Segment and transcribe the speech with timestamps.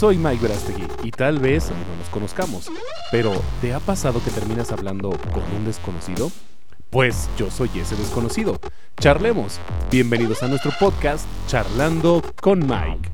[0.00, 2.70] soy Mike Verastegui y tal vez no nos conozcamos,
[3.12, 6.32] pero ¿te ha pasado que terminas hablando con un desconocido?
[6.88, 8.58] Pues yo soy ese desconocido.
[8.98, 9.60] Charlemos.
[9.90, 13.10] Bienvenidos a nuestro podcast Charlando con Mike.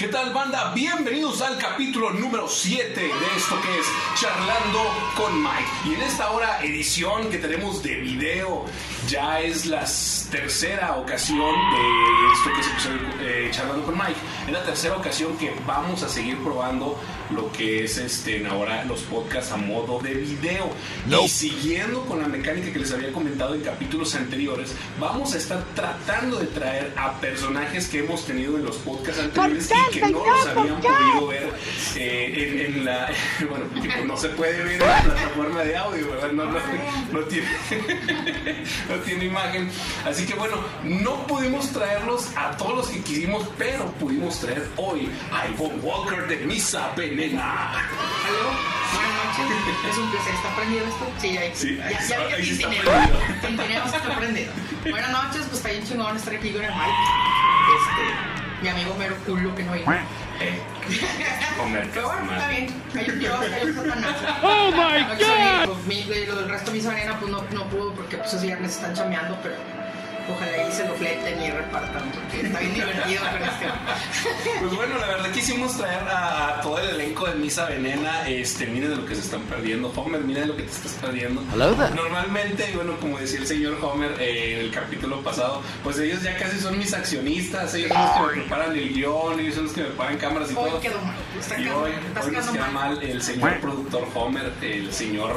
[0.00, 0.72] ¿Qué tal banda?
[0.74, 3.86] Bienvenidos al capítulo número 7 de esto que es
[4.18, 4.80] Charlando
[5.14, 5.68] con Mike.
[5.84, 8.64] Y en esta hora edición que tenemos de video,
[9.06, 9.84] ya es la
[10.30, 12.66] tercera ocasión de esto que es
[13.20, 14.18] eh, Charlando con Mike.
[14.46, 19.02] Es la tercera ocasión que vamos a seguir probando lo que es este ahora los
[19.02, 20.70] podcasts a modo de video.
[21.22, 25.62] Y siguiendo con la mecánica que les había comentado en capítulos anteriores, vamos a estar
[25.74, 30.46] tratando de traer a personajes que hemos tenido en los podcasts anteriores que no los
[30.46, 31.50] habían podido ver
[31.96, 33.08] eh, en, la.
[33.48, 33.64] Bueno,
[34.06, 36.32] no se puede ver en la plataforma de audio, ¿verdad?
[36.32, 37.48] No, no, tiene,
[38.88, 39.70] no tiene imagen.
[40.06, 45.10] Así que bueno, no pudimos traerlos a todos los que quisimos, pero pudimos traer hoy
[45.32, 47.72] a Ivonne Walker de Misa Venena.
[47.72, 48.50] ¿Aló?
[48.92, 49.90] Buenas noches.
[49.90, 50.34] Es un placer.
[50.34, 51.06] ¿Está prendido esto?
[51.20, 52.82] Sí, ahí, Sí, ya, ya, está- ya, está tintineo.
[52.82, 53.18] prendido.
[53.46, 54.52] Tintineo está prendido.
[54.90, 56.92] Buenas noches, pues está bien chingón estar aquí con el Mike.
[57.76, 59.92] Este, mi amigo mero culo que no vino.
[60.40, 60.60] Eh,
[61.58, 62.82] comer Pero bueno, está bien.
[62.94, 64.16] Hay un Satanás.
[64.42, 68.16] ¡Oh, my mi, de lo del resto de mi arena pues no, no pudo porque
[68.16, 69.56] pues esos viernes están chameando, pero
[70.32, 73.66] ojalá y se lo fleten y repartan porque está bien divertido con este.
[74.60, 78.28] Pues bueno, la verdad quisimos traer a, todo el elenco de Misa Venena.
[78.28, 79.92] Este, miren de lo que se están perdiendo.
[79.96, 81.42] Homer, mira de lo que te estás perdiendo.
[81.54, 86.22] Normalmente, y bueno, como decía el señor Homer eh, en el capítulo pasado, pues ellos
[86.22, 87.74] ya casi son mis accionistas.
[87.74, 90.50] Ellos son los que me preparan el guion, ellos son los que me pagan cámaras
[90.50, 90.80] y Hoy todo.
[90.80, 91.16] quedó mal.
[91.38, 92.94] Está Y hoy, hoy nos queda mal.
[92.96, 95.34] mal el señor productor Homer, el señor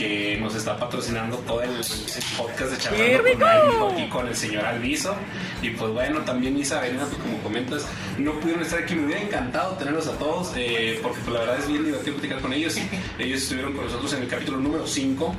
[0.00, 4.64] que nos está patrocinando todo el, el podcast de Charlando con aquí con el señor
[4.64, 5.14] Alviso.
[5.60, 8.94] Y pues bueno, también Isa Venena, pues como comentas, no pudieron estar aquí.
[8.94, 12.40] Me hubiera encantado tenerlos a todos, eh, porque pues la verdad es bien divertido platicar
[12.40, 12.78] con ellos.
[13.18, 15.34] Ellos estuvieron con nosotros en el capítulo número 5,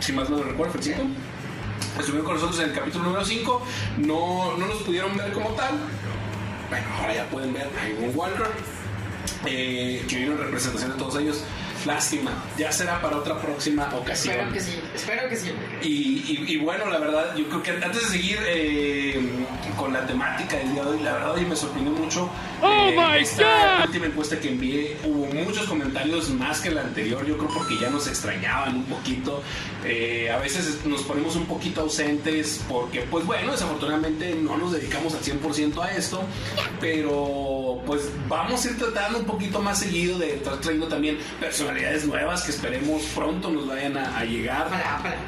[0.00, 1.02] si más no lo recuerdo, fue el 5.
[1.98, 3.66] Estuvieron con nosotros en el capítulo número 5,
[3.98, 5.78] no, no nos pudieron ver como tal.
[6.68, 8.48] Bueno, ahora ya pueden ver a Walker,
[9.46, 11.42] eh, que vino en representación de todos ellos.
[11.84, 14.34] Lástima, ya será para otra próxima ocasión.
[14.36, 15.52] Espero que sí, espero que sí.
[15.82, 19.20] Y, y- y bueno, la verdad, yo creo que antes de seguir eh,
[19.76, 22.28] con la temática del día de hoy, la verdad, hoy me sorprendió mucho.
[22.62, 27.50] eh, esta última encuesta que envié, hubo muchos comentarios más que la anterior, yo creo
[27.52, 29.42] porque ya nos extrañaban un poquito.
[29.84, 35.14] Eh, a veces nos ponemos un poquito ausentes porque, pues bueno, desafortunadamente no nos dedicamos
[35.14, 36.22] al 100% a esto,
[36.80, 42.06] pero pues vamos a ir tratando un poquito más seguido de estar trayendo también personalidades
[42.06, 44.68] nuevas que esperemos pronto nos vayan a, a llegar.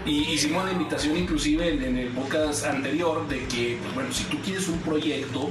[0.05, 4.25] Y hicimos la invitación inclusive en, en el podcast anterior de que, pues bueno, si
[4.25, 5.51] tú quieres un proyecto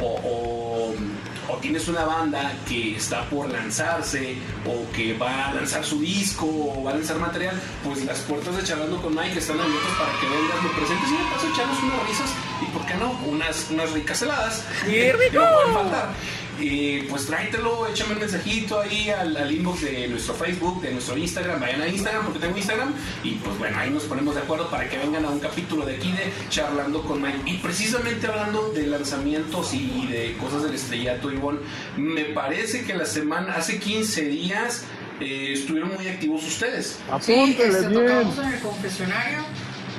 [0.00, 0.94] o, o-
[1.46, 4.36] o tienes una banda que está por lanzarse
[4.66, 8.56] o que va a lanzar su disco o va a lanzar material, pues las puertas
[8.56, 11.82] de Charlando con Mike están abiertas para que vengas, lo presentes y de paso echarnos
[11.82, 12.30] unas risas
[12.62, 13.10] y, ¿por qué no?
[13.28, 14.64] Unas, unas ricas heladas.
[15.30, 16.08] que no pueden faltar.
[16.60, 21.16] Y pues tráetelo, échame un mensajito ahí al, al inbox de nuestro Facebook, de nuestro
[21.16, 22.92] Instagram, vayan a Instagram porque tengo Instagram
[23.22, 25.96] y pues bueno, ahí nos ponemos de acuerdo para que vengan a un capítulo de
[25.96, 27.42] aquí de Charlando con Mike.
[27.46, 31.60] Y precisamente hablando de lanzamientos y de cosas del estrellato, Ivonne,
[31.96, 34.84] me parece que la semana, hace 15 días,
[35.20, 36.98] eh, estuvieron muy activos ustedes.
[37.20, 39.44] Sí, este, tocamos en el confesionario.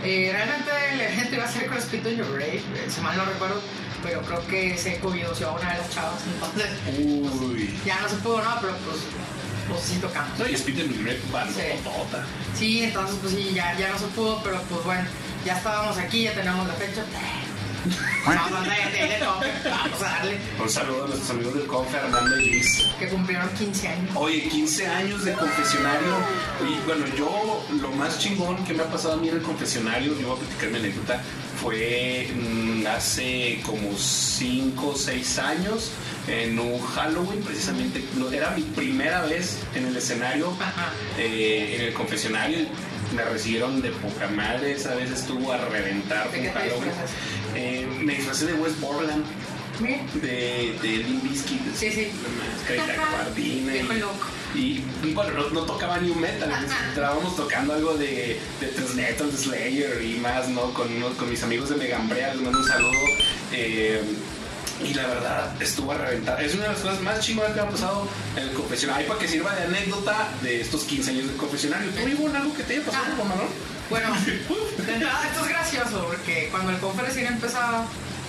[0.03, 3.25] Eh, realmente el evento iba a ser con on Your Grave, eh, si mal no
[3.25, 3.59] recuerdo,
[4.03, 6.69] pero creo que se covidoseó a una de las chavas, entonces
[6.99, 7.79] Uy.
[7.85, 8.97] ya no se pudo nada, pero pues,
[9.67, 10.37] pues sí tocamos.
[10.39, 10.89] No, y Speed
[11.31, 11.81] banda Sí.
[11.83, 12.25] totota.
[12.57, 15.05] Sí, entonces pues sí, ya, ya no se pudo, pero pues bueno,
[15.45, 17.03] ya estábamos aquí, ya tenemos la fecha.
[18.25, 22.61] Vamos a darle, Un saludo a nuestros amigos del Confe, Armando y
[22.99, 24.11] que cumplieron 15 años.
[24.15, 26.15] Oye, 15 años de confesionario.
[26.67, 30.17] Y bueno, yo lo más chingón que me ha pasado a mí en el confesionario,
[30.19, 31.21] yo voy a platicar mi anécdota,
[31.61, 35.91] fue mm, hace como 5 o 6 años
[36.27, 38.03] en un Halloween, precisamente.
[38.31, 40.53] Era mi primera vez en el escenario,
[41.17, 42.67] eh, en el confesionario.
[43.15, 46.91] Me recibieron de poca madre, esa vez estuvo a reventar ¿De con Halloween.
[47.55, 49.23] Eh, me disfracé de West Borland,
[50.21, 52.11] de, de Limp Bizkit, Sí, sí.
[54.55, 56.49] y- y bueno, no, no tocaba New Metal,
[56.89, 60.73] estábamos tocando algo de, de Tres Metal, de Slayer y más, ¿no?
[60.73, 62.91] Con, unos- con mis amigos de Megambrea, les mando un saludo.
[63.51, 64.01] eh,
[64.85, 66.41] y la verdad, estuvo a reventar.
[66.43, 69.01] Es una de las cosas más chingonas que me ha pasado en el confesionario.
[69.03, 71.89] Ahí para que sirva de anécdota de estos 15 años del confesionario.
[71.91, 73.47] ¿Tú, Ivonne, algo que te haya pasado, Ah.
[73.89, 74.07] Bueno,
[74.85, 77.85] de entrada esto es gracioso porque cuando el confe recién empezaba,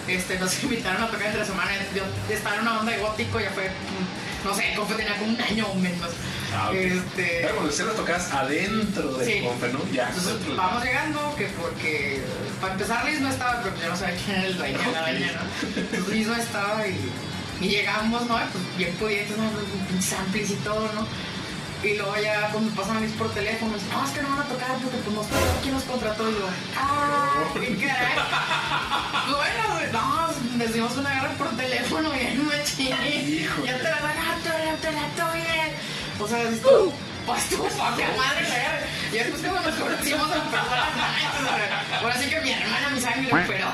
[0.08, 1.70] este, nos invitaron a tocar entre semana.
[1.94, 2.02] Yo
[2.34, 5.32] estaba en una onda de gótico, ya fue, mm, no sé, el confe tenía como
[5.32, 6.10] un año o menos.
[6.54, 6.74] Ah, ok.
[6.76, 9.40] Este, Pero cuando ustedes tocas adentro del Sí.
[9.44, 9.80] confe, ¿no?
[9.92, 10.08] Ya.
[10.08, 12.22] Entonces vamos llegando, que porque
[12.60, 15.00] para empezar Liz no estaba, pero yo no sabía quién era el dueño de la
[15.02, 15.68] dueña, ¿no?
[15.80, 17.10] Entonces Liz no estaba y,
[17.60, 18.36] y llegamos, ¿no?
[18.52, 19.50] Pues bien pudientes, ¿no?
[19.88, 21.06] Pinches amplis y todo, ¿no?
[21.82, 24.30] Y luego ya pues me pasan a Liz por teléfono, dicen, no, es que no
[24.30, 25.26] van a tocar porque pues nos
[25.62, 26.28] ¿quién nos contrató?
[26.30, 27.44] Y yo, ¡ah!
[27.54, 28.16] ¡Qué caray!
[29.26, 33.48] Bueno, no, les dimos una guerra por teléfono y no me chingué.
[33.64, 35.72] Ya te la van a la tuya.
[36.18, 36.92] O sea, esto,
[37.26, 38.86] pues tu poca madre, la.
[39.12, 40.86] Y después cuando nos conocimos en persona,
[42.02, 43.66] ahora sí que mi hermana, mi sangre, pero,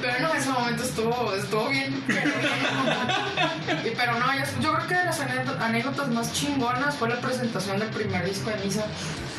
[0.00, 3.86] pero no, ese momento estuvo, estuvo bien, pero bien.
[3.86, 4.26] Y, pero no,
[4.60, 8.56] yo, creo que de las anécdotas, más chingonas fue la presentación del primer disco de
[8.64, 8.84] Misa.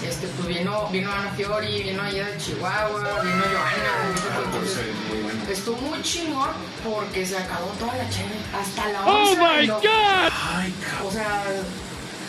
[0.06, 3.92] Este, pues vino, vino Ana Fiori, vino ella de Chihuahua, vino Joana,
[4.36, 5.40] Ah, entonces, muy bueno.
[5.50, 6.50] Estuvo muy chingón
[6.84, 8.36] porque se acabó toda la chévere.
[8.60, 9.38] Hasta la ¡Oh, 11.
[9.62, 11.08] my no- God!
[11.08, 11.44] O sea,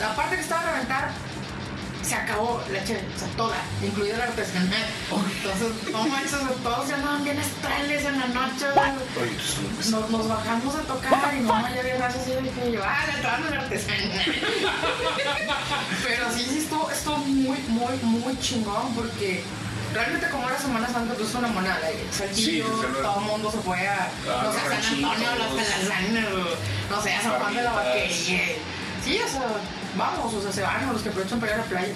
[0.00, 1.10] la parte que estaba a reventar,
[2.02, 3.06] se acabó la chévere.
[3.16, 4.84] O sea, toda, incluida la artesanal.
[5.10, 6.32] Entonces, no manches,
[6.62, 8.66] todos ya andaban bien astrales en la noche.
[8.74, 9.20] Tú
[9.74, 13.04] pues- Nos, nos bajamos a tocar y mamá ya había gracias y dije yo, ah,
[13.08, 14.24] le entrando el artesanal.
[16.06, 19.42] Pero sí, sí, estuvo, estuvo muy, muy, muy chingón porque
[19.92, 21.80] realmente como era Semana Santa, pues es una monada.
[22.12, 23.00] Saltillo, Sí, desde luego.
[23.08, 24.08] todo el mundo se fue a,
[24.44, 24.72] no sé, a San.
[25.04, 25.50] Antonio, a las
[26.90, 27.72] no sé, a San Juan de la.
[27.72, 28.42] Vaquería.
[29.04, 29.42] Sí, o sea,
[29.96, 31.94] vamos, o sea, se van los que aprovechan para ir a la playa.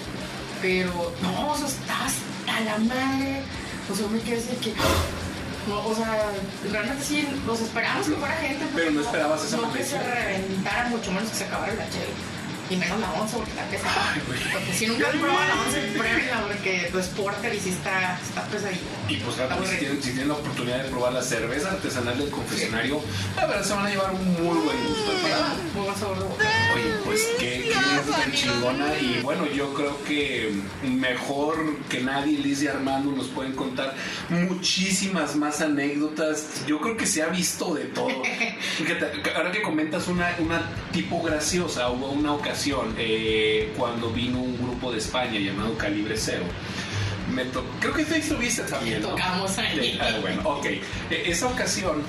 [0.61, 2.13] Pero no, o sea, estabas
[2.47, 3.43] a la madre.
[3.91, 4.73] O sea, me quedé así que.
[5.67, 6.31] No, o sea,
[6.71, 8.65] realmente sí, nos esperábamos que fuera gente.
[8.75, 12.13] Pero no esperabas esa No que se reventara, mucho menos que se acabara la chela.
[12.71, 14.13] Y menos la once, porque está pesada.
[14.13, 14.39] Ay, güey.
[14.53, 18.17] Porque si nunca has probado la once, pruébenla, porque tu es porter y sí está,
[18.21, 18.81] está pesadita.
[19.09, 21.71] Y pues claro, Está muy si tienen, si tienen la oportunidad de probar la cerveza
[21.71, 23.01] artesanal del confesionario,
[23.35, 25.11] la verdad se van a llevar un muy buen gusto.
[25.21, 26.45] para- Muy buen sabor de boca.
[26.75, 28.97] Oye, pues qué, qué tan chingona.
[28.99, 30.53] Y bueno, yo creo que
[30.83, 33.93] mejor que nadie, Liz y Armando nos pueden contar
[34.29, 36.65] muchísimas más anécdotas.
[36.67, 38.09] Yo creo que se ha visto de todo.
[38.77, 40.61] Fíjate, ahora que comentas una, una
[40.93, 42.60] tipo graciosa, hubo una ocasión
[42.97, 46.43] eh, cuando vino un grupo de España llamado Calibre Cero.
[47.33, 49.01] Me to- creo que tú viste también.
[49.01, 49.09] ¿no?
[49.09, 49.97] Tocamos ahí.
[50.01, 50.65] Ah, bueno, ok.
[50.65, 50.81] Eh,
[51.27, 52.01] esa ocasión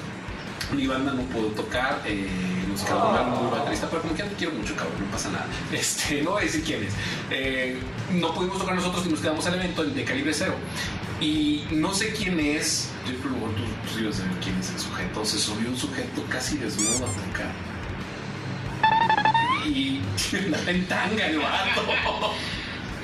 [0.75, 2.27] mi banda no pudo tocar, eh,
[2.69, 5.47] nos quedó muy baterista, pero como que ya te quiero mucho, cabrón, no pasa nada.
[5.73, 6.93] Este, no voy a decir quién es.
[7.31, 7.79] Eh,
[8.13, 10.55] no pudimos tocar nosotros y nos quedamos al evento de calibre cero.
[11.21, 13.63] Y no sé quién es, yo creo que tú,
[14.11, 15.25] tú a ver quién es el sujeto.
[15.25, 17.53] Se subió un sujeto casi desnudo a tocar.
[19.67, 20.01] Y
[20.37, 22.33] andaba en tanga el vato.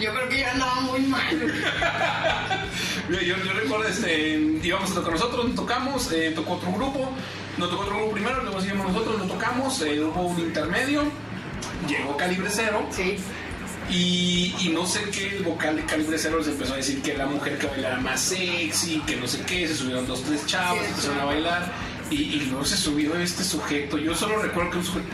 [0.01, 1.21] Yo creo que ya andaba muy mal.
[3.11, 7.11] Yo, yo, yo recuerdo, este, íbamos a tocar nosotros, nos tocamos, eh, tocó otro grupo,
[7.57, 11.05] nos tocó otro grupo primero, luego seguimos nosotros, nos tocamos, eh, hubo un intermedio,
[11.89, 13.17] llegó Calibre Cero Sí.
[13.89, 17.15] y, y no sé qué, el vocal de Calibre Cero les empezó a decir que
[17.17, 20.79] la mujer que bailara más sexy, que no sé qué, se subieron dos, tres chavos,
[20.81, 21.23] Sí, empezaron sí.
[21.23, 21.73] a bailar
[22.11, 25.07] y, y luego se subió este sujeto, yo solo recuerdo que un sujeto,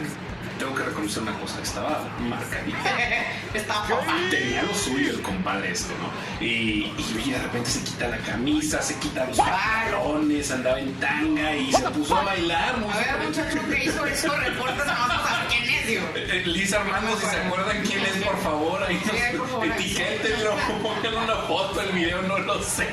[0.59, 2.77] tengo que reconocer una cosa, estaba marcadito.
[3.55, 3.87] Estaba.
[4.31, 6.45] Tenía lo suyo el compadre este, ¿no?
[6.45, 6.93] Y,
[7.25, 11.73] y de repente se quita la camisa, se quita los pantalones, andaba en tanga y
[11.73, 12.75] se puso a bailar.
[12.75, 16.03] A ver, muchacho que hizo eso, reportes a más para quién es, digo.
[16.17, 19.01] Eh, eh, Liz Armando, si se acuerdan quién es, por favor, ahí
[19.37, 20.51] nos etiquétenlo,
[20.83, 22.89] pongan una foto, el video, no lo sé.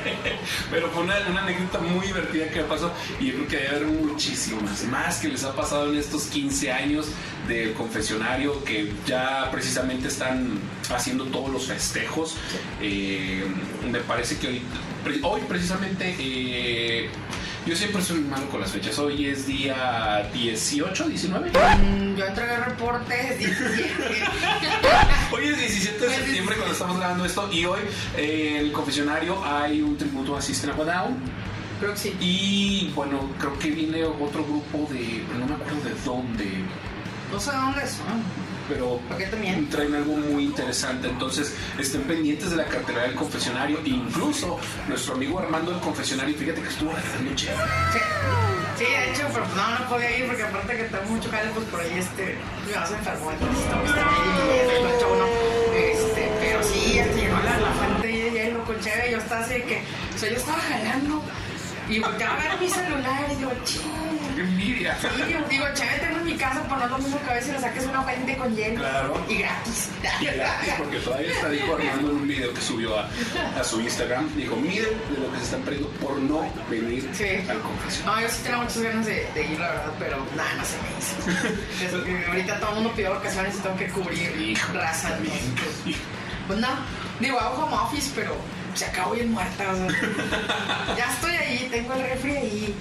[0.70, 3.68] Pero fue una, una anécdota muy divertida que me pasó y yo creo que debe
[3.68, 7.06] haber muchísimas más que les ha pasado en estos 15 años
[7.48, 10.58] del confesionario que ya precisamente están
[10.94, 12.36] haciendo todos los festejos.
[12.80, 13.44] Eh,
[13.90, 14.62] me parece que hoy,
[15.22, 16.14] hoy precisamente...
[16.18, 17.08] eh,
[17.64, 18.98] yo siempre soy malo con las fechas.
[18.98, 21.50] Hoy es día 18, 19.
[21.50, 23.38] Mm, Yo entregué reportes.
[23.38, 23.94] 17.
[25.30, 27.78] Hoy es 17 de septiembre cuando estamos grabando esto y hoy
[28.16, 31.16] eh, en el confesionario hay un tributo a System of a Down
[31.78, 32.16] Creo que sí.
[32.20, 36.44] y bueno, creo que viene otro grupo de, no me acuerdo de dónde,
[37.32, 38.22] No sé dónde son.
[38.68, 39.00] pero
[39.70, 44.58] traen algo muy interesante, entonces estén pendientes de la cartera del confesionario, incluso
[44.88, 47.58] nuestro amigo Armando del confesionario, fíjate que estuvo regalando chévere.
[47.92, 47.98] Sí.
[48.78, 51.50] Sí, de hecho, pero pues no, no podía ir porque aparte que tengo mucho jale,
[51.54, 52.36] pues por ahí este,
[52.66, 53.90] me vas a enfermar, entonces estamos.
[55.76, 59.54] Este, pero sí, este, llegó la, la fuente de hielo con cheve, yo estaba así
[59.62, 59.82] que,
[60.14, 61.22] o sea, yo estaba jalando
[61.88, 64.21] Y volteaba a ver mi celular y digo, ching.
[64.42, 64.96] ¡Qué envidia!
[65.00, 65.08] Sí,
[65.50, 67.84] digo, chévere, tengo en mi casa, pero no lo mismo que a veces le saques
[67.86, 68.80] una fuente con hielo.
[68.80, 69.24] Claro.
[69.28, 69.88] Y gratis.
[70.20, 73.08] Y gratis, porque todavía está, dijo Armando en un video que subió a,
[73.58, 74.28] a su Instagram.
[74.36, 77.48] Dijo, miren de lo que se están perdiendo por no venir Sí.
[77.48, 78.06] al confesión.
[78.06, 80.76] No, yo sí tenía muchas ganas de, de ir, la verdad, pero nada, no se
[80.82, 81.62] me hizo.
[81.80, 85.10] Desde que ahorita todo el mundo pidió vacaciones y tengo que cubrir Hijo, raza.
[85.10, 85.36] también.
[85.38, 86.02] entonces,
[86.46, 86.68] Pues no,
[87.20, 88.34] digo, hago home office, pero
[88.74, 89.64] se acabó bien muerta.
[89.70, 92.74] O sea, ya estoy ahí, tengo el refri ahí,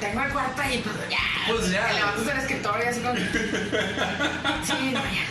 [0.00, 1.18] tengo el cuarto ahí, pues ya.
[1.48, 1.86] Pues ya.
[1.88, 3.16] Me levanto del escritorio y así con.
[4.64, 5.24] Sí, no, ya.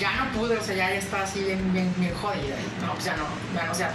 [0.00, 2.56] Ya no pude, o sea, ya, ya estaba así bien, bien, bien jodida.
[2.56, 3.92] y No, pues ya no, ya no, o sea.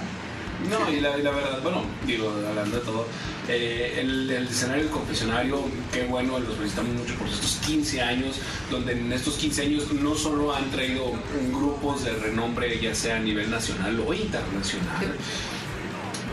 [0.70, 3.08] No, y la, y la verdad, bueno, digo, hablando de todo,
[3.50, 8.38] eh, el, el escenario del confesionario, qué bueno, los felicitamos mucho por estos 15 años,
[8.72, 11.12] donde en estos 15 años no solo han traído
[11.51, 15.18] grupos de renombre, ya sea a nivel nacional o internacional,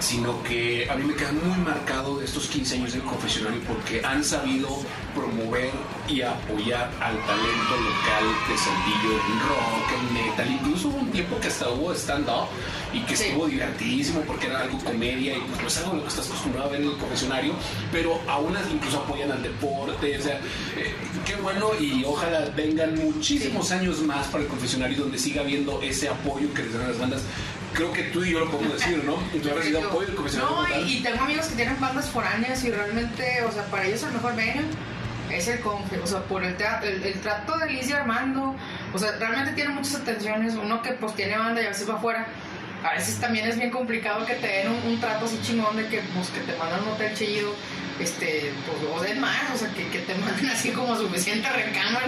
[0.00, 4.25] sino que a mí me quedan muy marcados estos 15 años del confesionario porque han
[4.25, 4.69] sabido
[5.14, 5.71] promover
[6.09, 11.38] y apoyar al talento local de Sandillo en rock, en metal, incluso hubo un tiempo
[11.40, 12.49] que hasta hubo stand-up
[12.92, 13.25] y que Sí.
[13.25, 16.26] estuvo divertidísimo porque era algo comedia y pues no es algo a lo que estás
[16.26, 17.52] acostumbrado a ver en el confesionario,
[17.92, 20.40] pero aún así incluso apoyan al deporte, o sea,
[20.76, 20.95] eh,
[21.26, 26.09] qué bueno y ojalá vengan muchísimos años más para el confesionario donde siga habiendo ese
[26.09, 27.23] apoyo que les dan las bandas.
[27.74, 29.14] Creo que tú y yo lo podemos decir, ¿no?
[29.14, 30.56] Tú has recibido apoyo del confesionario.
[30.56, 34.02] No, y, y tengo amigos que tienen bandas foráneas y realmente, o sea, para ellos
[34.02, 34.64] el mejor venue
[35.30, 38.56] es el confe, o sea, por el, tra- el, el trato de Liz y Armando,
[38.92, 41.94] o sea, realmente tiene muchas atenciones, uno que pues tiene banda y a veces va
[41.94, 42.26] afuera,
[42.82, 45.86] a veces también es bien complicado que te den un, un trato así chingón de
[45.86, 47.54] que, pues, que te mandan un hotel chido,
[48.00, 52.07] este, pues, o den más, o sea, que, que te manden así como suficiente recámara,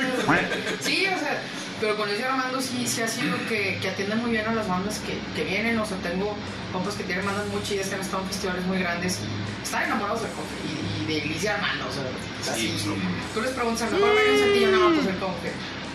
[0.81, 1.43] sí, o sea,
[1.81, 4.69] pero con Luis Armando sí, sí ha sido que, que atienden muy bien a las
[4.69, 6.35] bandas que, que vienen, o sea, tengo
[6.73, 9.19] compas que tienen bandas muy chidas, que han estado en festivales muy grandes,
[9.63, 12.05] están enamorados de Confe y, y de y Armando, o sea,
[12.43, 14.71] Sí, así, pues, tú les preguntas, ¿a lo mejor ven un Saltillo?
[14.73, 15.17] No, pues el.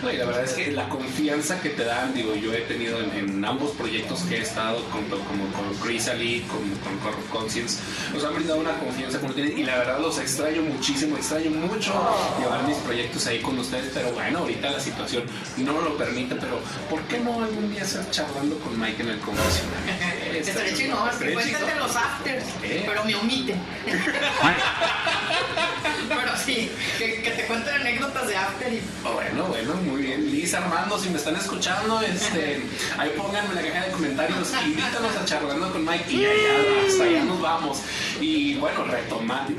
[0.02, 3.00] No, y la verdad es que la confianza que te dan, digo, yo he tenido
[3.00, 7.80] en, en ambos proyectos que he estado, con, como con Chrysalis, con, con Corrupt Conscience,
[8.12, 11.92] nos han brindado una confianza como tienen y la verdad los extraño muchísimo, extraño mucho
[12.38, 15.24] llevar mis proyectos ahí con ustedes, pero bueno, ahorita la situación
[15.56, 19.18] no lo permite, pero ¿por qué no algún día estar charlando con Mike en el
[19.18, 19.94] confesionario?
[20.38, 20.94] Estaré Estaría
[21.34, 23.60] cuéntate los afters, pero me omiten.
[26.08, 30.30] pero sí, que, te cuenten anécdotas de after y Oh, Bueno, bueno, muy bien.
[30.30, 32.62] Liz, Armando, si me están escuchando, este,
[32.98, 37.04] ahí pónganme en la caja de comentarios, invítanos a charlando con Mike y allá, hasta
[37.04, 37.78] allá nos vamos.
[38.20, 39.54] Y bueno, retomando,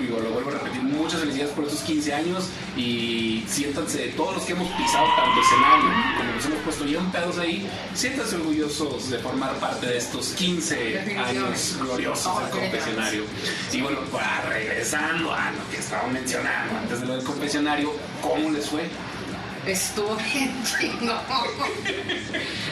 [0.00, 4.44] digo, lo vuelvo a repetir, muchas felicidades por estos 15 años y siéntanse, todos los
[4.44, 9.18] que hemos pisado tanto escenario como nos hemos puesto bien pedos ahí, siéntanse orgullosos de
[9.18, 13.24] formar parte de estos 15 años gloriosos del confesionario.
[13.72, 18.50] Y bueno, para regresando a lo que estaba mencionando antes de lo del confesionario, ¿cómo
[18.50, 18.88] les fue?
[19.66, 21.18] Estuvo bien chingón.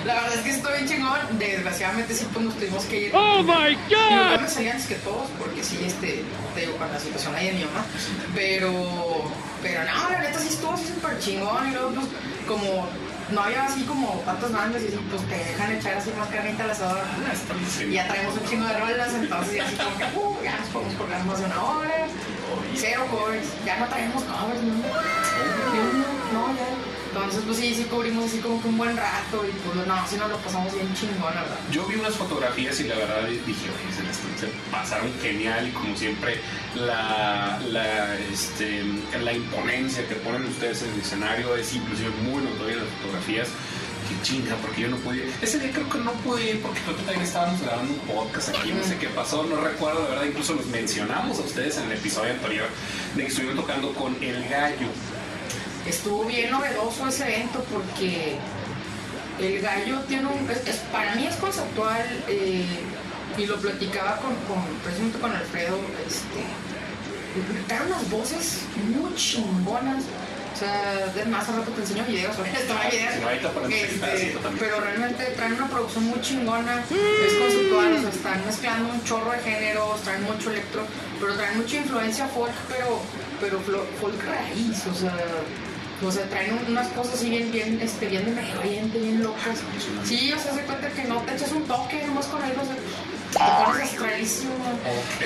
[0.04, 1.38] La verdad es que estuvo bien chingón.
[1.38, 3.10] Desgraciadamente sí pues nos tuvimos que ir.
[3.14, 4.40] Oh my yo god!
[4.40, 6.22] me salí antes que todos, porque sí, este,
[6.54, 7.84] te digo, con la situación ahí de mi mamá.
[8.34, 8.72] Pero,
[9.62, 11.68] pero no, la neta sí estuvo súper chingón.
[11.68, 12.06] Y luego, pues,
[12.46, 12.86] como
[13.30, 16.64] no había así como tantas bandas y así, pues te dejan echar así más carnita
[16.64, 17.02] al asador.
[17.88, 20.68] Y ya traemos un chingo de rolas, entonces ya así como que, uh, ya nos
[20.68, 22.06] podemos colgar más de una hora.
[22.76, 26.13] Cero covers, ya no traemos covers, ¿no?
[26.34, 26.68] No, ya.
[27.14, 30.16] Entonces, pues sí, sí cubrimos así como que un buen rato y pues no, sí
[30.16, 31.58] nos lo pasamos bien chingón, la verdad.
[31.70, 35.96] Yo vi unas fotografías y la verdad dije, oye, se, les- pasaron genial y como
[35.96, 36.40] siempre
[36.74, 38.82] la, la, este,
[39.22, 43.48] la imponencia que ponen ustedes en el escenario es inclusive muy notoria en las fotografías.
[44.08, 45.32] Qué chinga, porque yo no pude ir.
[45.40, 48.72] Ese día creo que no pude ir porque que también estábamos grabando un podcast aquí,
[48.72, 51.92] no sé qué pasó, no recuerdo, de verdad, incluso los mencionamos a ustedes en el
[51.92, 52.66] episodio anterior
[53.14, 54.88] de que estuvieron tocando con El Gallo.
[55.86, 58.36] Estuvo bien novedoso ese evento porque
[59.40, 60.48] el gallo tiene un.
[60.50, 62.64] es- es- para mí es conceptual eh,
[63.36, 65.76] y lo platicaba con, con, precisamente con Alfredo.
[66.06, 66.44] Este,
[67.68, 68.60] trae unas voces
[68.94, 70.04] muy chingonas.
[70.54, 73.24] O sea, es más, rato te enseño videos, videos.
[73.24, 78.46] Ahorita ponemos Este, pero realmente traen una producción muy chingona, es conceptual, o sea, están
[78.46, 80.86] mezclando un chorro de géneros, traen mucho electro,
[81.18, 83.00] pero traen mucha influencia folk, pero,
[83.40, 83.58] pero
[84.00, 85.16] folk raíz, o sea,
[86.08, 89.22] o sea, traen un- unas cosas así bien, bien, este, bien de medio oriente, bien
[89.22, 89.58] locas.
[90.04, 92.56] Sí, o sea, se cuenta que no te echas un toque nomás con ellos,
[93.32, 94.52] te pones astralísimo.
[94.54, 95.24] Ok,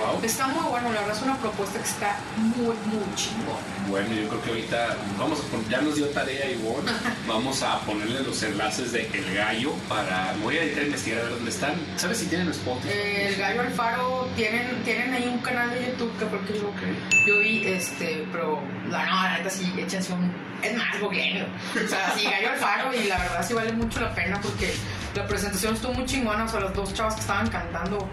[0.00, 0.24] Wow.
[0.24, 3.58] Está muy bueno, la verdad es una propuesta que está muy, muy chingona.
[3.88, 6.90] Bueno, yo creo que ahorita vamos a ya nos dio tarea Ivonne,
[7.26, 11.50] vamos a ponerle los enlaces de El Gallo para, voy a investigar a ver dónde
[11.50, 11.74] están.
[11.96, 12.88] ¿Sabes si tienen Spotify?
[12.94, 16.72] El Gallo Alfaro tienen, tienen ahí un canal de YouTube que fue el que yo,
[17.26, 18.60] yo vi, este, pero
[18.98, 20.32] no, la neta sí, échense un,
[20.62, 21.46] es más, googleenlo.
[21.74, 24.74] O sea, sí, Gallo Alfaro y la verdad sí vale mucho la pena porque
[25.14, 28.08] la presentación estuvo muy chingona, o sea, los dos chavos que estaban cantando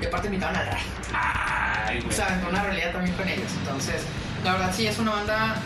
[0.00, 0.82] y aparte invitaban al rey.
[1.14, 3.50] Ay, O sea, en una realidad también con ellos.
[3.60, 4.02] Entonces,
[4.44, 5.56] la verdad sí es una banda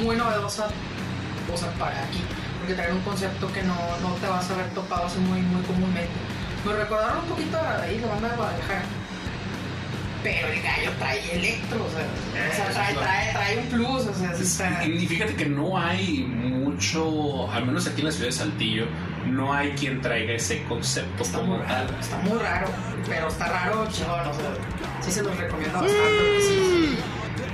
[0.00, 0.68] muy novedosa,
[1.52, 2.22] o sea, para aquí,
[2.58, 5.62] porque traen un concepto que no, no te vas a ver topado así muy, muy
[5.62, 6.10] comúnmente.
[6.64, 8.82] Me recordaron un poquito a ahí, la banda de Guadalajara.
[10.22, 12.06] Pero el gallo trae electro, o sea,
[12.50, 16.18] o sea, trae, trae, trae un plus, o sea, está- Y fíjate que no hay
[16.24, 18.86] mucho, al menos aquí en la ciudad de Saltillo,
[19.26, 21.86] no hay quien traiga ese concepto Está como muy tal.
[21.88, 22.66] raro, está muy raro,
[23.08, 24.50] pero está raro, chingón, o sea,
[25.00, 26.96] sí se los recomiendo bastante, porque sí,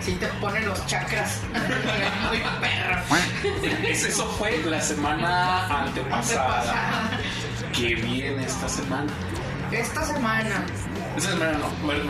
[0.00, 1.40] sí, sí te ponen los chakras
[2.28, 3.02] muy perro.
[3.88, 6.46] Ese- Eso fue la semana antepasada.
[6.60, 7.10] Antepasada.
[7.72, 9.12] Que viene esta semana.
[9.72, 10.64] Esta semana,
[11.16, 11.86] Esta semana no.
[11.86, 12.02] Bueno,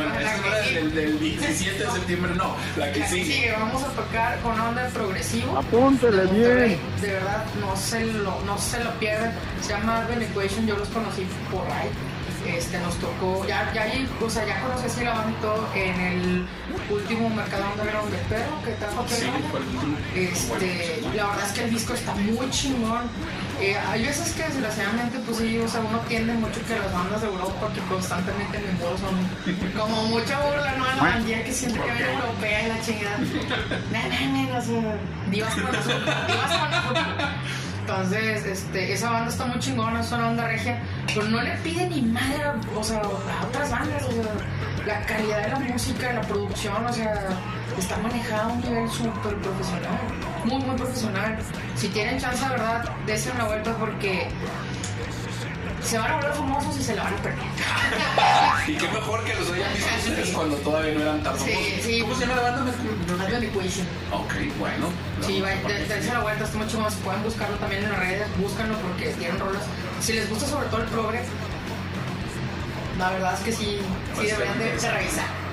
[0.65, 0.81] sigue.
[0.81, 2.57] del, del 17 de septiembre no.
[2.77, 3.25] La que la sigue.
[3.25, 5.59] sigue, vamos a tocar con onda de progresivo.
[5.59, 6.79] Apúntele bien.
[7.01, 9.33] De verdad, no se lo, no se lo pierdan.
[9.61, 11.89] Se llama Urban Equation, yo los conocí por ahí.
[12.47, 13.87] Este, nos tocó, ya, ya,
[14.25, 16.47] o sea, ya conocí así la banda y todo en el
[16.91, 19.25] último mercado underground de perro que trajo Sí,
[20.15, 23.03] el- Este, la verdad es que el disco está muy chingón.
[23.61, 27.21] Eh, hay veces que desgraciadamente, pues sí, o sea, uno tiende mucho que las bandas
[27.23, 30.85] de Europa que constantemente en el mundo son como mucha burla, ¿no?
[30.87, 33.19] La bandía que siempre que ven europea y la chingada.
[34.57, 34.97] O sea,
[35.31, 37.29] divas con nosotros, divas con nosotros.
[37.89, 41.89] Entonces, este, esa banda está muy chingona, es una banda regia, pero no le pide
[41.89, 42.43] ni madre,
[42.77, 44.25] o sea, a otras bandas, o sea,
[44.85, 47.29] la calidad de la música, la producción, o sea,
[47.79, 50.01] está manejada a un nivel súper profesional,
[50.45, 51.39] muy, muy profesional.
[51.77, 54.31] Si tienen chance, de verdad, desen una vuelta porque
[55.83, 57.45] se van a volver famosos y se la van a perder.
[58.69, 61.57] Y qué mejor que los hayan visto ustedes cuando todavía no eran tan famosos.
[61.57, 62.01] Sí, sí.
[62.01, 62.75] ¿Cómo se llama la banda?
[63.13, 63.87] Urban Equation.
[64.13, 64.89] Ok, bueno.
[65.25, 66.91] Sí, dense la vuelta, está chingón.
[66.91, 69.63] Si pueden buscarlo también en las redes, búscanlo porque tienen rolas.
[70.01, 71.23] Si les gusta sobre todo el progre,
[72.99, 73.79] la verdad es que sí,
[74.19, 75.46] sí deberían de, revisar.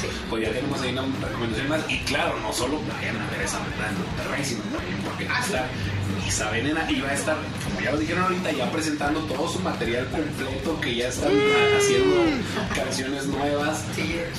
[0.00, 0.08] Sí.
[0.28, 1.80] Pues ya tenemos ahí una recomendación más.
[1.88, 5.38] Y claro, no solo vayan a ver esa banda en Monterrey, sino también porque va
[5.38, 5.68] a estar
[6.26, 9.60] Isa Venena y va a estar, como ya lo dijeron ahorita, ya presentando todo su
[9.60, 12.16] material completo, que ya están ah, haciendo
[12.74, 13.84] canciones nuevas.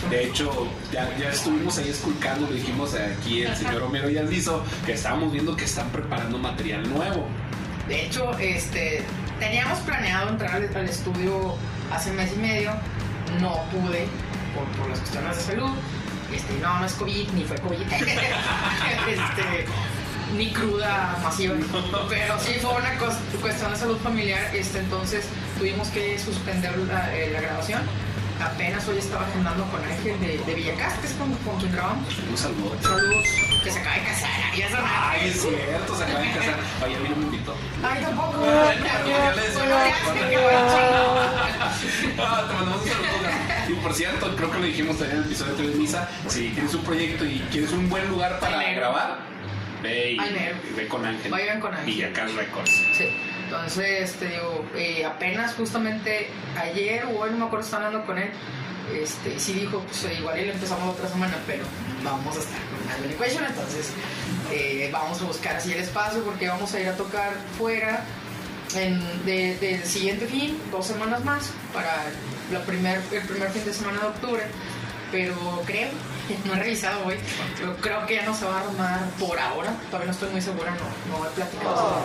[0.09, 0.67] De hecho.
[0.91, 5.31] Ya, ya estuvimos ahí esculcando, le dijimos aquí el señor Romero y Alviso, que estábamos
[5.31, 7.25] viendo que están preparando material nuevo.
[7.87, 9.03] De hecho, este,
[9.39, 11.55] teníamos planeado entrar al estudio
[11.91, 12.71] hace mes y medio,
[13.39, 14.07] no pude
[14.57, 15.71] por, por las cuestiones de salud.
[16.33, 17.81] Este, no, no es COVID, ni fue COVID.
[17.91, 19.65] este,
[20.35, 21.55] ni cruda masiva.
[22.09, 24.53] Pero sí fue una cuestión de salud familiar.
[24.53, 25.25] Este, entonces
[25.57, 27.81] tuvimos que suspender la, eh, la grabación.
[28.39, 32.07] Apenas hoy estaba agendando con Ángel de, de Villacas, que es con, con quien grabamos.
[32.29, 32.75] Un saludo.
[32.83, 33.25] Saludos,
[33.63, 34.29] que se acaba de casar.
[34.55, 36.55] Eso Ay, es cierto, se acaban de casar.
[36.85, 37.55] Oye, a mí no me invitó.
[37.81, 38.45] Ay, tampoco.
[38.45, 38.77] Ay,
[39.09, 39.63] ya le decía.
[39.63, 40.67] Bueno,
[42.19, 43.26] Ah, te mandamos un saludo.
[43.67, 46.09] Y por cierto, creo que lo dijimos también en el episodio de Misa.
[46.27, 49.19] Si tienes un proyecto y quieres un buen lugar para Ay, grabar,
[49.83, 51.31] ve, y, Ay, ve con Ángel.
[51.31, 51.85] Vayan con Ángel.
[51.85, 52.71] Villacas Records.
[52.97, 53.09] Sí,
[53.43, 58.17] entonces te digo, eh, apenas justamente ayer o hoy no me acuerdo, estaba hablando con
[58.17, 58.29] él.
[59.01, 61.65] Este, sí dijo, pues eh, igual y le empezamos otra semana, pero
[62.05, 63.91] vamos a estar con Alien Equation, entonces
[64.49, 68.05] eh, vamos a buscar así el espacio porque vamos a ir a tocar fuera
[68.77, 72.05] en, de- del siguiente fin, dos semanas más, para
[72.51, 74.43] la primer, el primer fin de semana de octubre.
[75.11, 75.89] Pero creo,
[76.45, 77.15] no he revisado hoy,
[77.57, 79.73] pero creo que ya no se va a armar por ahora.
[79.87, 82.03] Todavía no estoy muy segura, no, no he platicado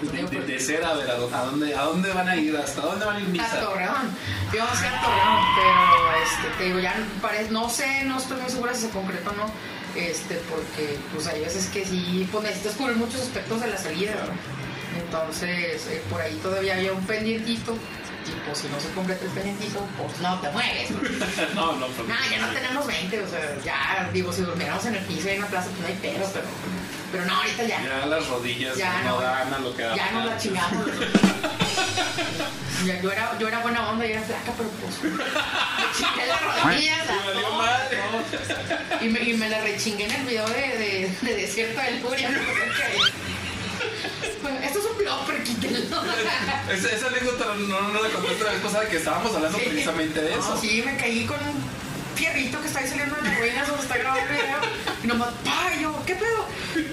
[0.00, 2.36] sobre De, de, de ser a ver a dó- a dónde, a dónde van a
[2.36, 3.60] ir, hasta dónde van a ir A Misa.
[3.60, 4.16] Torreón.
[4.54, 8.40] Íbamos a ir a Torreón, pero este, te digo, ya parece, no sé, no estoy
[8.40, 9.50] muy segura si se concretó o no.
[9.96, 14.12] Este, porque pues hay veces que sí, pues necesitas cubrir muchos aspectos de la salida.
[14.14, 15.00] ¿no?
[15.02, 17.76] Entonces, eh, por ahí todavía había un pendientito.
[18.26, 20.90] Y pues si no se concreta el pendientito, pues no te mueves.
[21.54, 24.94] No, no, pues, No, ya no tenemos 20, o sea, ya, digo, si durmiéramos en
[24.96, 26.46] el piso y en la plaza, pues no hay pedo, pero,
[27.12, 27.82] pero no, ahorita ya.
[27.82, 29.20] Ya las rodillas Ya no, no.
[29.22, 29.96] dan a lo que da.
[29.96, 30.86] Ya nos la chingamos.
[32.86, 35.02] Ya, yo, era, yo era buena onda y era flaca, pero pues.
[35.02, 35.10] Me
[35.96, 36.98] chingué las rodillas.
[37.08, 37.98] Me valió madre.
[39.00, 42.30] Y me, y me la rechingué en el video de, de, de Desierto del Furia.
[44.28, 46.02] Esto es un blog, pero quítenlo.
[46.72, 50.54] Esa, anécdota no, no la contaste la vez pasada que estábamos hablando precisamente de eso.
[50.54, 51.38] No, sí, me caí con
[52.18, 54.58] fierrito que está ahí saliendo de las ruinas donde está grabando el video.
[55.04, 56.44] Y nomás, pa, y yo, ¿qué pedo?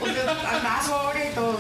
[0.02, 1.58] O sea, andaba sobre y todo.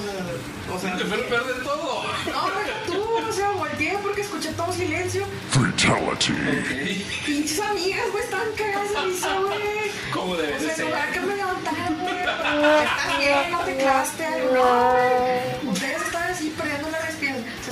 [0.71, 2.03] O sea, o Te sea fue peor de todo.
[2.03, 5.25] no, tú, o sea, volteé porque escuché todo silencio.
[5.55, 7.25] Ok.
[7.25, 9.91] Pinches amigas, güey, estaban cagadas de risa, güey.
[10.13, 11.13] ¿Cómo debe O de sea, en lugar ser?
[11.13, 12.15] que me levantaran, güey.
[12.17, 13.71] Estás bien, no te
[14.53, 15.73] no, güey.
[15.73, 16.99] Ustedes estaban así perdiendo la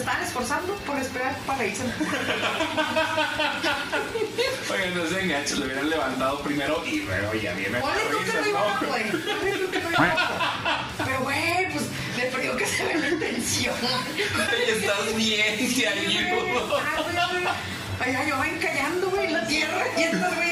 [0.04, 1.84] estaban esforzando por esperar para irse.
[4.70, 8.80] Oye, no se enganches, lo hubieran levantado primero y luego ya viene que no iba
[8.86, 9.12] güey.
[9.12, 10.34] Ponle tú que no iba abajo.
[11.06, 11.86] Pero, güey, pues
[12.18, 13.76] le perdió que se ve la intención.
[14.68, 16.82] Estás bien, te ayudo.
[18.00, 19.86] Allá yo ven callando, güey, en la tierra.
[19.98, 20.50] Y entonces, güey,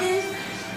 [0.00, 0.33] ¡ay!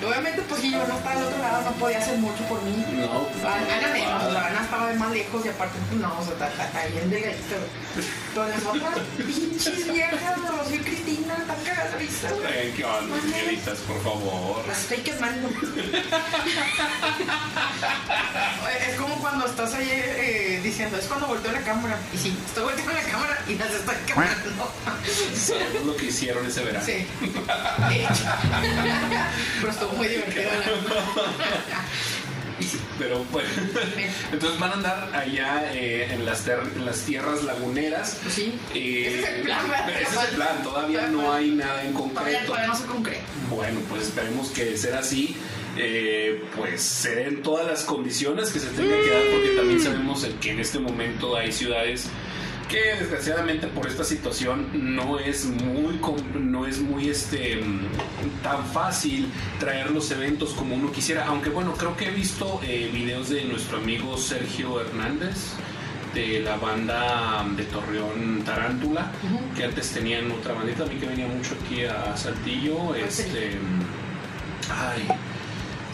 [0.07, 2.85] Obviamente, pues si yo no estaba al otro lado, no podía hacer mucho por mí.
[2.95, 6.23] No, Ana menos, o sea, Ana estaba de más lejos y aparte, pues no, o
[6.23, 7.25] sea, está, está, bien güey.
[8.33, 12.29] Pero las otras pinches viejas, Rocío y Cristina, están cagadas de risa,
[12.75, 14.63] ¿Qué onda, señoritas, por favor?
[14.67, 15.49] Las estoy quemando.
[18.89, 21.99] es como cuando estás ahí eh, diciendo, es cuando volteo la cámara.
[22.13, 24.71] Y sí, estoy volteando la cámara y las estoy quemando.
[25.33, 26.85] Eso es lo que hicieron ese verano.
[26.85, 27.05] Sí.
[29.59, 30.49] Pero estuvo muy divertido.
[32.97, 33.47] Pero bueno,
[34.33, 38.17] entonces van a andar allá eh, en, las ter- en las tierras laguneras.
[38.29, 38.57] Sí.
[38.73, 39.89] Eh, Ese es el plan, ¿verdad?
[40.01, 42.45] ese es el plan, todavía no hay nada en concreto.
[42.47, 43.21] todavía no se concreta.
[43.51, 45.37] Bueno, pues esperemos que de ser así,
[45.77, 50.25] eh, pues se den todas las condiciones que se tengan que dar, porque también sabemos
[50.41, 52.07] que en este momento hay ciudades
[52.67, 55.99] que desgraciadamente por esta situación no es muy
[56.35, 57.61] no es muy este
[58.43, 61.25] tan fácil traer los eventos como uno quisiera.
[61.27, 65.53] Aunque bueno creo que he visto eh, videos de nuestro amigo Sergio Hernández
[66.13, 69.11] de la banda de Torreón Tarántula
[69.55, 73.51] que antes tenían otra bandita también que venía mucho aquí a Saltillo este
[74.71, 75.07] ay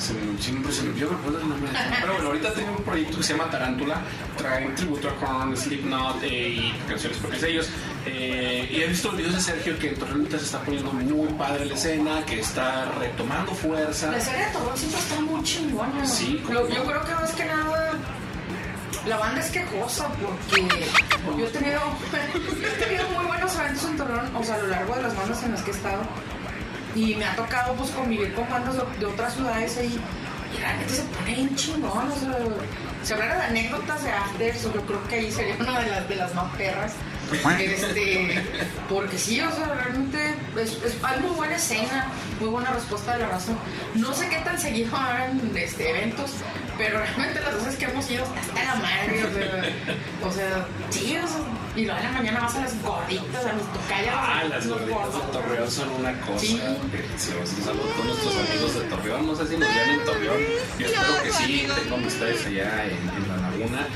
[0.04, 1.46] se me, siempre se me acuerdo de-
[2.02, 4.02] pero bueno ahorita tengo un proyecto que se llama Tarántula
[4.38, 7.70] traen tributo a Korn, Slipknot eh, y canciones propias de ellos
[8.06, 11.66] Eh, y he visto los videos de Sergio que ahorita se está poniendo muy padre
[11.66, 16.06] la escena que está retomando fuerza La serie de Torrón siempre está muy chingona.
[16.06, 17.94] Sí, Lo- yo creo que más que nada.
[19.08, 20.68] La banda es quejosa porque
[21.38, 21.80] yo he tenido,
[22.62, 25.16] yo he tenido muy buenos eventos en Torreón, o sea, a lo largo de las
[25.16, 26.02] bandas en las que he estado.
[26.96, 30.00] Y me ha tocado pues convivir con bandas de, otras ciudades ahí.
[30.54, 32.12] Y realmente se pone bien chingón.
[32.12, 36.16] O sea, de anécdotas de afters, yo creo que ahí sería una de las, de
[36.16, 36.94] las más perras.
[37.38, 38.42] Este,
[38.90, 42.08] porque sí, o sea, realmente es, es- hay muy buena escena,
[42.40, 43.58] muy buena respuesta de la razón.
[43.96, 46.32] No sé qué tan seguido hagan este, eventos,
[46.78, 51.18] pero realmente las veces que hemos ido hasta la madre, o sea, o sea, sí,
[51.18, 51.38] o sea,
[51.76, 54.14] y luego en la mañana vas a las gorditas, a mis tocallas.
[54.16, 55.32] Ah, las los gorditas de.
[55.32, 56.62] Torreón son una cosa Sí.
[56.92, 57.56] deliciosa.
[57.58, 59.26] Un saludo a todos nuestros amigos de Torreón.
[59.28, 60.38] No sé si nos ven en Torreón.
[60.78, 61.68] Yo espero que sí.
[61.84, 63.88] Tengo amistades allá en, en la laguna.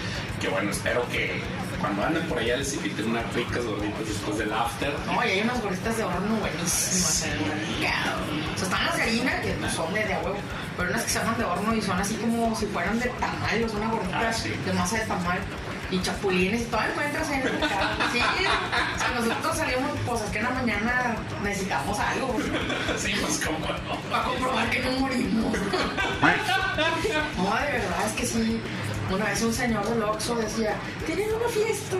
[0.41, 1.39] Que bueno, espero que
[1.79, 4.93] cuando anden por allá les inviten unas ricas gorditas después del after.
[5.05, 8.21] No, y hay unas gorditas de horno buenísimas en el mercado.
[8.53, 10.35] O sea, están las de harina, que no son de, de huevo,
[10.75, 13.63] pero unas que se llaman de horno y son así como si fueran de tamal,
[13.63, 14.49] o sea, una gordita Ah, sí.
[14.65, 15.39] de masa de tamal.
[15.89, 17.89] Y chapulines y todo encuentras en el mercado.
[18.11, 22.35] Sí, o sea, nosotros salimos, pues es que en la mañana necesitamos algo
[22.97, 23.95] Sí, pues como no.
[24.09, 25.57] para comprobar que no morimos.
[27.37, 28.61] No, de verdad, es que sí.
[29.11, 31.95] Una vez un señor del Oxxo decía, ¿tienen una fiesta?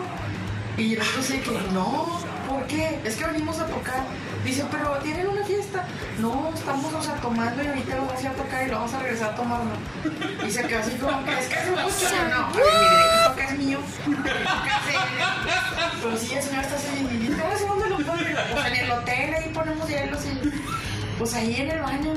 [0.76, 3.00] Y nosotros sí que, no, ¿por qué?
[3.04, 4.04] Es que venimos a tocar.
[4.44, 5.86] Dice, pero ¿tienen una fiesta?
[6.18, 8.94] No, estamos, o tomando y ahorita lo vamos a ir a tocar y lo vamos
[8.94, 9.60] a regresar a tomar.
[10.46, 12.14] Y se quedó así como, que es que es mucho.
[12.14, 13.78] Yo, no, a ver, mi derecho toca es mío.
[16.02, 17.28] Pero sí, el señor está así, ¿y?
[18.52, 20.50] Pues en el hotel, ahí ponemos hielos y...
[21.18, 22.14] Pues ahí en el baño.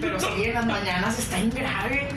[0.00, 2.08] Pero sí, en las mañanas está en grave.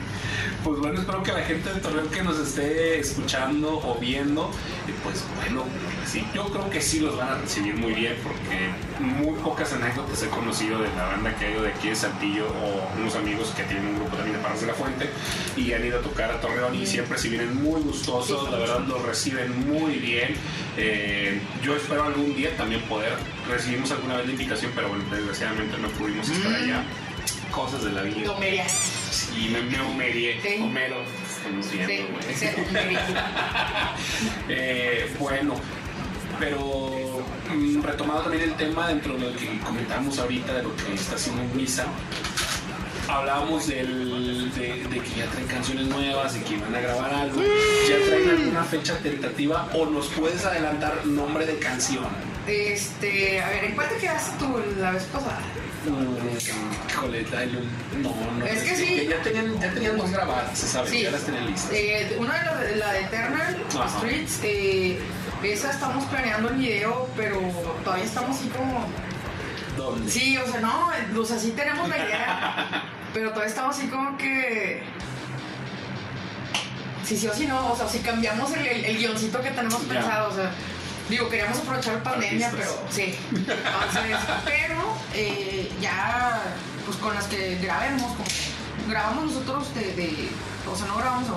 [0.64, 4.48] Pues bueno, espero que la gente de Torreón que nos esté escuchando o viendo,
[4.86, 5.64] eh, pues bueno,
[6.06, 8.70] sí, yo creo que sí los van a recibir muy bien porque
[9.00, 12.46] muy pocas anécdotas he conocido de la banda que ha ido de aquí de Saltillo
[12.46, 15.10] o unos amigos que tienen un grupo también de Parras de la Fuente
[15.56, 18.80] y han ido a tocar a Torreón y siempre si vienen muy gustosos, la verdad
[18.86, 20.36] los reciben muy bien.
[20.76, 23.14] Eh, yo espero algún día también poder,
[23.48, 26.84] recibimos alguna vez la invitación, pero bueno, desgraciadamente no pudimos estar allá.
[27.50, 28.24] Cosas de la vida.
[28.24, 29.01] Tomerías.
[29.34, 30.40] Sí, me, me humerié.
[30.42, 30.60] Sí.
[30.62, 30.96] Homero,
[31.28, 31.92] estamos viendo,
[32.34, 32.96] Sí, güey.
[34.48, 35.54] Eh, bueno,
[36.38, 40.94] pero mm, retomado también el tema dentro de lo que comentábamos ahorita, de lo que
[40.94, 41.86] está haciendo Misa.
[43.08, 47.40] hablábamos del, de, de que ya traen canciones nuevas y que van a grabar algo.
[47.42, 52.06] ¿Ya traen alguna fecha tentativa o nos puedes adelantar nombre de canción?
[52.46, 55.40] Este, a ver, ¿en cuál te quedaste tú la vez pasada?
[55.84, 55.98] No,
[58.38, 58.46] no.
[58.46, 59.06] Es que sí.
[59.08, 61.02] Ya tenían, ya tenían dos grabadas, se sabe, Sí.
[61.02, 61.72] ya las tenían listas.
[61.72, 63.98] Eh, una de las de la de Eternal Ajá.
[63.98, 65.00] Streets, eh,
[65.42, 67.40] esa estamos planeando el video, pero
[67.84, 68.86] todavía estamos así como.
[69.76, 70.10] ¿Dónde?
[70.10, 70.90] Sí, o sea, no,
[71.20, 74.82] o sea, sí tenemos la idea, pero todavía estamos así como que.
[77.04, 79.82] Sí, sí o sí no, o sea, si cambiamos el, el- el guioncito que tenemos
[79.88, 79.94] Ya.
[79.94, 80.50] pensado, o sea,
[81.08, 82.74] digo, queríamos aprovechar la pandemia, Artistas.
[82.76, 83.14] pero sí.
[83.30, 84.80] Entonces, pero
[85.14, 86.42] eh, ya,
[86.86, 88.24] pues con las que grabemos, como
[88.88, 90.28] grabamos nosotros de, de-
[90.70, 91.28] o sea, no grabamos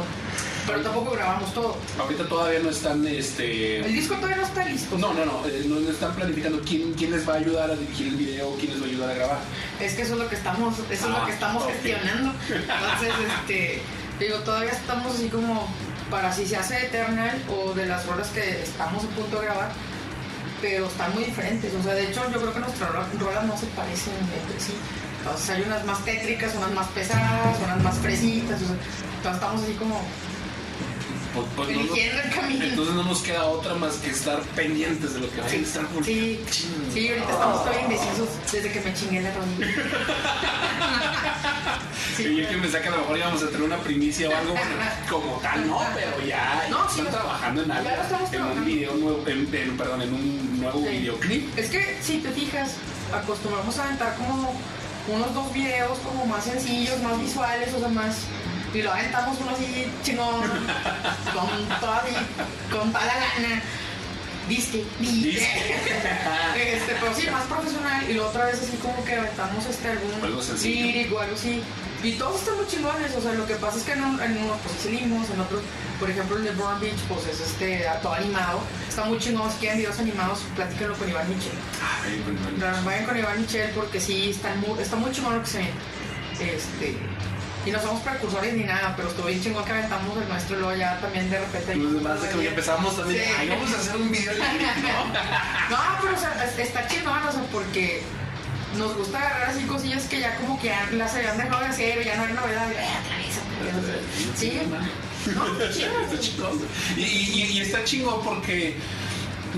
[0.67, 1.77] pero tampoco grabamos todo.
[1.99, 3.81] Ahorita todavía no están, este...
[3.85, 4.97] El disco todavía no está listo.
[4.97, 7.75] No, no, no, eh, no no están planificando quién, quién les va a ayudar a
[7.75, 9.39] dirigir el video, quién les va a ayudar a grabar.
[9.79, 11.69] Es que eso es lo que estamos, eso es Ah, lo que estamos ok.
[11.69, 12.33] gestionando.
[12.49, 13.81] Entonces, este,
[14.19, 15.67] digo, todavía estamos así como
[16.09, 19.71] para si se hace Eternal o de las rolas que estamos a punto de grabar,
[20.61, 21.73] pero están muy diferentes.
[21.73, 24.73] O sea, de hecho, yo creo que nuestras ro- rolas no se parecen entre sí.
[25.19, 28.61] Entonces, hay unas más tétricas, unas más pesadas, unas más fresitas.
[28.61, 28.75] O sea,
[29.17, 30.01] entonces estamos así como
[31.33, 32.63] Pues, pues, no- el camino.
[32.65, 35.83] entonces no nos queda otra más que estar pendientes de lo que va a estar
[36.05, 36.39] Sí,
[36.93, 39.67] sí, ahorita estamos todavía indecisos desde que me chingué la rodilla.
[42.19, 44.51] Y yo que me saca a lo mejor íbamos a tener una primicia o algo
[44.53, 44.75] bueno,
[45.09, 47.89] como tal, no, pero ya, No, sí, están trabajando en algo,
[48.31, 50.87] en un video nuevo, en, en- perdón, en un nuevo Sí.
[50.97, 51.57] videoclip.
[51.57, 52.75] Es que si te fijas,
[53.13, 54.53] acostumbramos a aventar como
[55.07, 58.15] unos dos videos como más sencillos, más visuales, o sea, más.
[58.73, 60.41] Y lo aventamos uno así chingón,
[61.33, 62.03] con toda,
[62.71, 63.61] con toda la gana.
[64.49, 65.47] Disque, disque.
[66.55, 68.09] Este, pero sí, más profesional.
[68.09, 70.85] Y la otra vez así como que aventamos este algún Algo sencillo.
[70.85, 71.61] lírico, algo así.
[72.05, 74.37] Y todos están muy chingones, o sea, lo que pasa es que en, un- en
[74.37, 75.61] unos pues salimos, en otros,
[75.99, 79.57] por ejemplo el de Burn Beach, pues es este, todo animado, está muy chingón, si
[79.57, 81.53] quieren videos animados, platíquenlo con Iván Michel.
[82.03, 82.83] Ay, bueno, bueno.
[82.85, 85.69] Vayan con Iván Michel porque sí, están muy, está muy chingón lo que se ve.
[86.39, 86.97] Este,
[87.65, 90.59] y no somos precursores ni nada, pero estuvo bien chingón que aventamos el maestro y
[90.59, 91.75] luego ya también de repente...
[91.75, 93.31] Los demás de que empezamos también, Sí.
[93.39, 94.43] ay, vamos a hacer un video ¿no?
[95.71, 98.03] No, pero o sea, es- está chingón, o sea, porque
[98.77, 102.15] nos gusta agarrar así cosillas que ya como que las habían dejado de hacer, ya
[102.17, 104.39] no era novedad, y, "Eh, otra vez, otra vez".
[104.39, 104.51] Sí,
[105.35, 106.59] no, está chingón.
[106.97, 108.75] Y, y- y está chingón porque,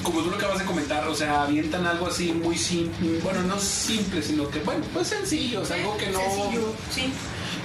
[0.03, 3.59] como tú lo acabas de comentar, o sea, avientan algo así muy simple, bueno, no
[3.59, 6.19] simple, sino que, bueno, pues sencillo, o sea, algo que no...
[6.19, 7.11] Sencillo, sí.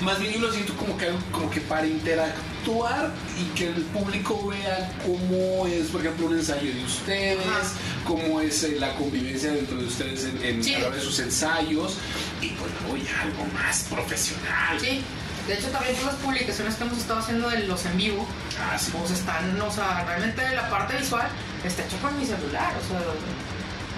[0.03, 4.49] Más bien yo lo siento como que, como que para interactuar y que el público
[4.49, 7.61] vea cómo es, por ejemplo, un ensayo de ustedes, Ajá.
[8.05, 10.75] cómo es eh, la convivencia dentro de ustedes en, en Sí.
[10.75, 11.99] a través de sus ensayos
[12.41, 14.81] y pues luego ya algo más profesional.
[14.81, 15.03] Sí,
[15.47, 18.27] de hecho también todas las publicaciones que hemos estado haciendo de los en vivo,
[18.61, 18.91] Ah, sí.
[18.99, 21.29] pues están, o sea, realmente la parte visual
[21.65, 22.99] está hecha con mi celular, o sea,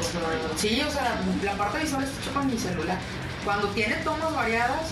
[0.01, 2.99] o sea, sí, o sea, la parte visual está hecha con mi celular.
[3.45, 4.89] Cuando tiene tomas variadas,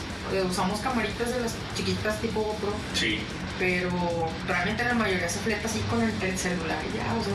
[0.49, 3.19] usamos camaritas de las chiquitas tipo GoPro, Sí.
[3.59, 3.91] pero
[4.47, 7.33] realmente la mayoría se fleta así con el, el celular y ya, o sea,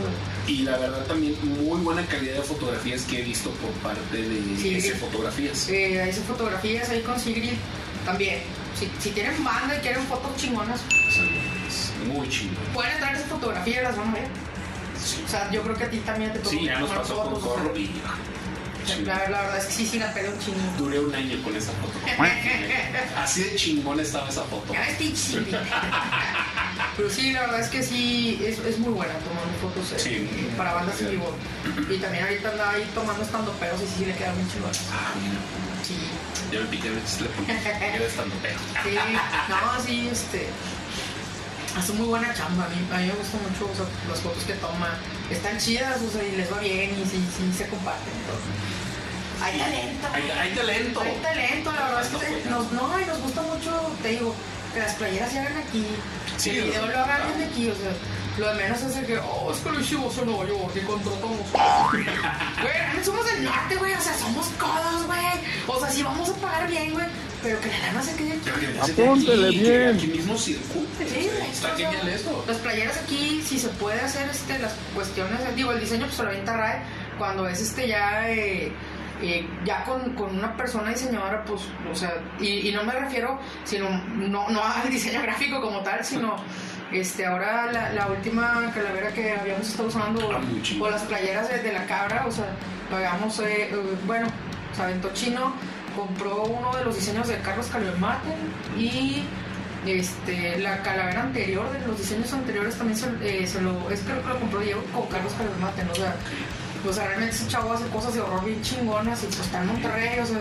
[0.54, 4.58] Y la verdad también muy buena calidad de fotografías que he visto por parte de
[4.60, 4.76] Sí.
[4.76, 5.68] ese fotografías.
[5.70, 7.54] eh, fotografías ahí con Sigrid
[8.06, 8.40] también.
[8.80, 10.82] Si, si tienen banda y quieren fotos chingonas,
[12.08, 12.54] muy chido.
[12.74, 14.28] pueden entrar a esa fotografía y las van a ver.
[15.04, 15.24] Sí.
[15.26, 17.16] O sea, yo creo que a ti también te tocó Sí, ya nos tomar pasó
[17.18, 17.90] con fotos, Corro y
[19.06, 20.58] La, verdad es que sí, sí la pega un chingo.
[20.78, 21.94] duré un año con esa foto.
[23.18, 24.74] Así de chingón estaba esa foto.
[26.96, 30.30] Pero sí, la verdad es que sí, es, es muy buena tomando fotos eh, Sí.
[30.58, 31.36] para bandas en vivo.
[31.90, 34.72] Y también ahorita anda ahí tomando estando peros y sí, sí le queda muy chingón.
[34.92, 35.38] Ah, mira.
[35.84, 35.96] Sí,
[36.52, 37.26] Ya me piqué, me le puse.
[37.46, 38.58] Queda estando pedo.
[38.84, 38.96] sí,
[39.50, 40.48] no, sí, este.
[41.78, 44.44] Hace muy buena chamba, a mí, a mí me gustan mucho o sea, las fotos
[44.44, 44.98] que toma.
[45.30, 48.14] Están chidas, o sea, y les va bien y sí, sí se comparten.
[48.14, 48.52] entonces.
[49.42, 50.08] Hay talento.
[50.14, 51.02] Hay, hay talento.
[51.02, 52.10] Hay talento, la verdad es
[52.44, 54.34] que nos, no, y nos gusta mucho, te digo,
[54.74, 55.86] que las playeras se hagan aquí,
[56.38, 57.92] Sí, que el video lo- hagan bien aquí, o sea,
[58.38, 60.80] lo de menos es el que, oh, es que lo hicimos en Nueva York y
[60.82, 61.40] contratamos.
[62.62, 65.20] Güey, somos del norte, güey, o sea, somos codos, güey.
[65.68, 67.06] O sea, sí vamos a pagar bien, güey,
[67.44, 68.42] pero que la lana se quede aquí.
[68.46, 69.96] Pero que se Apúntele aquí, bien.
[69.96, 70.88] Aquí mismo circule.
[71.00, 72.46] Sí, o sea, está o sea, genial esto.
[72.48, 76.24] Las playeras aquí, si se puede hacer este, las cuestiones, digo, el diseño pues se
[76.24, 76.82] lo avienta RAE,
[77.18, 78.72] cuando es este ya, eh,
[79.22, 83.40] eh, ya con, con una persona diseñadora, pues, o sea, y, y no me refiero,
[83.64, 86.36] sino, no, no al diseño gráfico como tal, sino,
[86.92, 90.88] este, ahora la, la última calavera que habíamos estado usando, Ah, muy chingón.
[90.88, 92.46] o las playeras de, de la cabra, o sea,
[92.90, 94.28] lo habíamos, eh, eh, bueno,
[94.76, 95.54] se aventó chino
[95.98, 98.30] compró uno de los diseños de Carlos Calvemate
[98.78, 99.24] y
[99.86, 104.30] este, la calavera anterior, de los diseños anteriores también se, eh, lo, es creo que
[104.30, 105.92] lo compró Diego con Carlos Calvemate, ¿no?
[105.94, 106.16] O sea,
[106.88, 110.20] o realmente ese chavo hace cosas de horror bien chingonas y pues está en Monterrey,
[110.20, 110.38] o sea,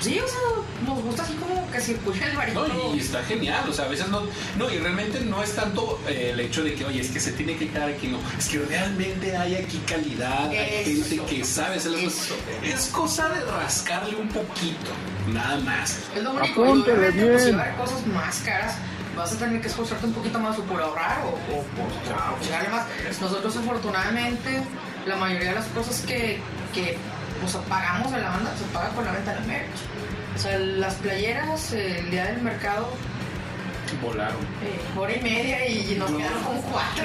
[0.00, 0.38] sí, o sea,
[0.86, 2.68] nos gusta así como que circula el varito.
[2.68, 4.22] No, y está genial, o sea, a veces no,
[4.56, 7.32] no, y realmente no es tanto eh, el hecho de que, oye, es que se
[7.32, 11.44] tiene que quedar aquí, no, es que realmente hay aquí calidad, hay Eso, gente que
[11.44, 12.34] sabe hacer las eso.
[12.34, 12.64] cosas.
[12.64, 14.90] Es cosa de rascarle un poquito,
[15.32, 15.98] nada más.
[16.14, 18.74] Es lo único, obviamente pues si va a haber cosas más caras,
[19.16, 22.40] vas a tener que esforzarte un poquito más o por ahorrar o, o por, por
[22.40, 22.86] chingarle más.
[23.20, 24.60] Nosotros afortunadamente,
[25.06, 26.40] la mayoría de las cosas que,
[26.74, 26.96] que
[27.44, 29.68] o sea, pagamos en la banda se paga con la venta de merch.
[30.34, 32.88] O sea, las playeras, el día del mercado,
[34.02, 34.36] Volaron.
[34.62, 36.18] eh, hora y media y nos No.
[36.18, 37.04] quedaron como cuatro.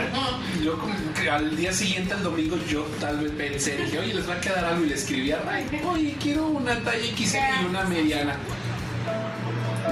[0.63, 4.27] Yo como que al día siguiente, el domingo, yo tal vez pensé, dije, oye, les
[4.27, 7.65] va a quedar algo y le escribí a Ray, oye, quiero una talla XL y
[7.69, 8.35] una mediana.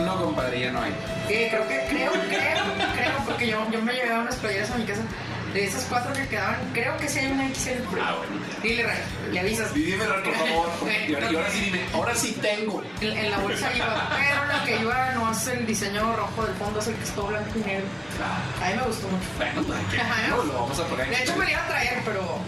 [0.03, 0.91] No, compadre, ya no hay.
[1.29, 2.63] Eh, creo que, creo, creo,
[2.95, 5.01] creo, porque yo, yo me llevaba unas playeras a mi casa.
[5.53, 7.69] De esas cuatro que quedaban, creo que sí hay una XL.
[7.89, 8.45] pero- Ah, bueno.
[8.61, 8.97] Dile, Ray,
[9.31, 9.73] le avisas.
[9.73, 10.67] Dime, Ray, por favor.
[11.07, 12.83] Y ahora, y ahora sí dime, ahora sí tengo.
[13.01, 16.55] En, en la bolsa iba, pero lo que iba no es el diseño rojo del
[16.55, 17.85] fondo, es el que es todo blanco y negro.
[18.63, 19.25] A mí me gustó mucho.
[19.37, 20.29] Bueno, pues.
[20.29, 21.09] No, lo vamos a poner.
[21.09, 22.39] De hecho, me lo iba a traer, pero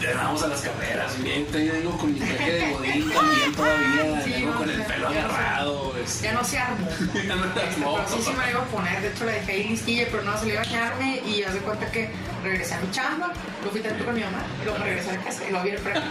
[0.00, 1.22] Ya vamos a las carreras.
[1.22, 4.22] Bien, todavía vengo con mi traje de godín también todavía.
[4.24, 5.92] Sí, vengo no, con el pelo agarrado.
[6.02, 6.24] este.
[6.24, 6.88] ya no se armó.
[7.14, 9.02] Ya no Este, pero sí, sí me lo iba a poner.
[9.02, 11.52] De hecho, la dejé ahí listilla, pero no, se le iba a bañarme y haz
[11.54, 12.10] de cuenta que
[12.42, 13.32] regresé a mi chamba,
[13.64, 15.70] lo fui tanto con mi mamá, y luego regresé a la casa y lo vi
[15.70, 16.02] el premio.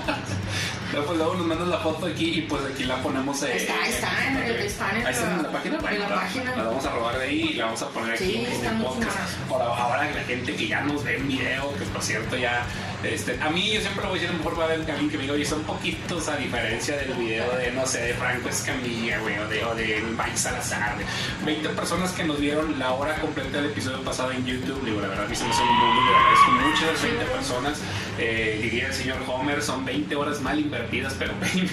[0.91, 3.43] Luego, pues, luego nos mandas la foto aquí y pues aquí la ponemos.
[3.43, 5.77] eh, Está, está en- está en Ahí está en la página.
[5.77, 6.55] en la página.
[6.55, 8.73] La vamos a robar de ahí y la vamos a poner aquí Sí, en el
[8.73, 9.17] muy podcast.
[9.43, 9.65] chingona.
[9.65, 12.63] Ahora, la gente que ya nos ve en video, que por cierto ya.
[13.03, 14.79] Este, a mí yo siempre lo voy a decir, a lo mejor va a haber
[14.91, 18.13] alguien que me diga, oye, son poquitos a diferencia del video de, no sé, de
[18.15, 20.97] Franco Escamilla, güey, o de, o de Mike Salazar.
[20.97, 21.05] de
[21.45, 24.83] 20 personas que nos vieron la hora completa del episodio pasado en YouTube.
[24.83, 27.25] Digo, la verdad, a mí se me un mundo, le agradezco mucho a las 20
[27.25, 27.81] personas.
[28.17, 31.71] Eh, diría el señor Homer, son 20 horas mal invertidas, pero 20,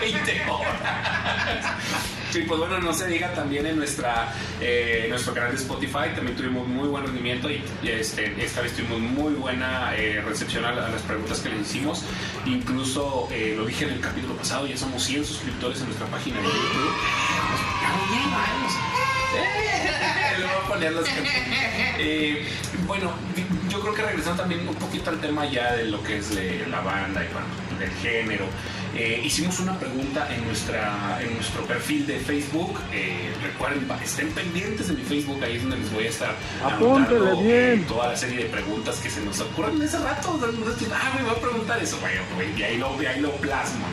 [0.00, 0.74] 20 horas.
[2.32, 6.36] Sí, pues bueno, no se diga también en nuestra eh, nuestro canal de Spotify, también
[6.36, 10.86] tuvimos muy buen rendimiento y este, esta vez tuvimos muy buena eh, recepción a, la-
[10.86, 12.02] a las preguntas que les hicimos.
[12.46, 16.46] Incluso lo dije en el capítulo pasado, ya somos 100 suscriptores en nuestra página de
[16.46, 16.92] YouTube.
[21.96, 22.48] Eh,
[22.86, 23.12] bueno,
[23.70, 26.32] yo creo que regresando también un poquito al tema ya de lo que es
[26.68, 27.46] la banda y bueno,
[27.78, 28.46] del género.
[28.96, 32.78] Eh, hicimos una pregunta en, nuestra, en nuestro perfil de Facebook.
[32.92, 37.36] Eh, recuerden, estén pendientes de mi Facebook, ahí es donde les voy a estar anotando,
[37.42, 37.80] bien.
[37.80, 40.38] eh, toda la serie de preguntas que se nos ocurren ese rato.
[40.92, 43.84] Ah, me voy a preguntar eso, bueno, güey, y ahí lo, y ahí lo plasmo.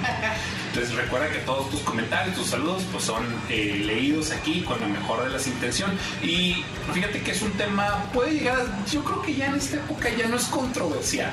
[0.70, 4.88] Entonces recuerda que todos tus comentarios, tus saludos, pues son eh, leídos aquí con la
[4.88, 5.98] mejor de las intenciones.
[6.24, 9.78] Y fíjate que es un tema, puede llegar, a- yo creo que ya en esta
[9.78, 11.32] época ya no es controversial,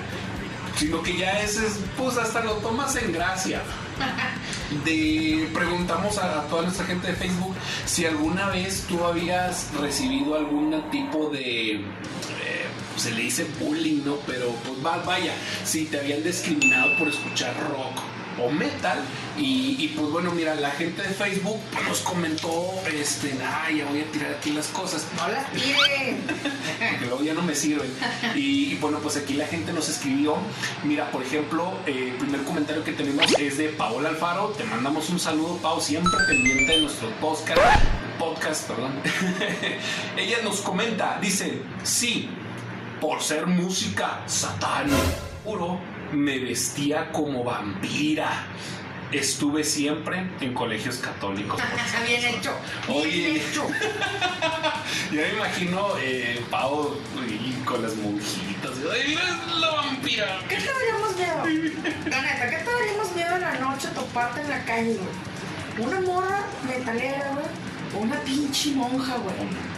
[0.78, 3.62] sino que ya es, es, pues hasta lo tomas en gracia.
[4.84, 7.54] De, preguntamos a, a toda nuestra gente de Facebook
[7.86, 11.80] si alguna vez tú habías recibido algún tipo de eh,
[12.96, 14.16] se le dice bullying, ¿no?
[14.26, 15.32] Pero pues va- vaya,
[15.64, 17.98] si te habían discriminado por escuchar rock
[18.42, 18.98] o metal
[19.36, 23.86] y, y, pues bueno, mira, la gente de Facebook pues, nos comentó, este, ay, ya
[23.86, 26.16] voy a tirar aquí las cosas, No las tire.
[26.90, 27.90] porque luego ya no me sirven.
[28.34, 30.36] Y, y, bueno, pues aquí la gente nos escribió.
[30.84, 34.48] Mira, por ejemplo, eh, el primer comentario que tenemos es de Paola Alfaro.
[34.48, 37.60] Te mandamos un saludo, Pau, siempre pendiente de nuestro podcast.
[38.18, 38.92] Podcast, perdón.
[40.16, 42.28] Ella nos comenta, dice, sí,
[43.00, 44.96] por ser música satánica,
[45.44, 45.78] puro,
[46.12, 48.46] me vestía como vampira.
[49.10, 51.60] Estuve siempre en colegios católicos.
[52.06, 52.52] Bien hecho.
[52.86, 53.36] Bien Oye.
[53.36, 53.66] hecho.
[55.12, 56.94] Ya me imagino eh, Pau
[57.26, 58.72] y con las monjitas.
[58.92, 60.38] ¡Ay, mira la vampira!
[60.48, 61.84] ¿Qué te daríamos miedo?
[62.10, 65.86] La neta, ¿qué te daríamos miedo en la noche toparte en la calle, güey?
[65.88, 67.46] Una morra metalera, güey.
[67.98, 69.34] Una pinche monja, güey.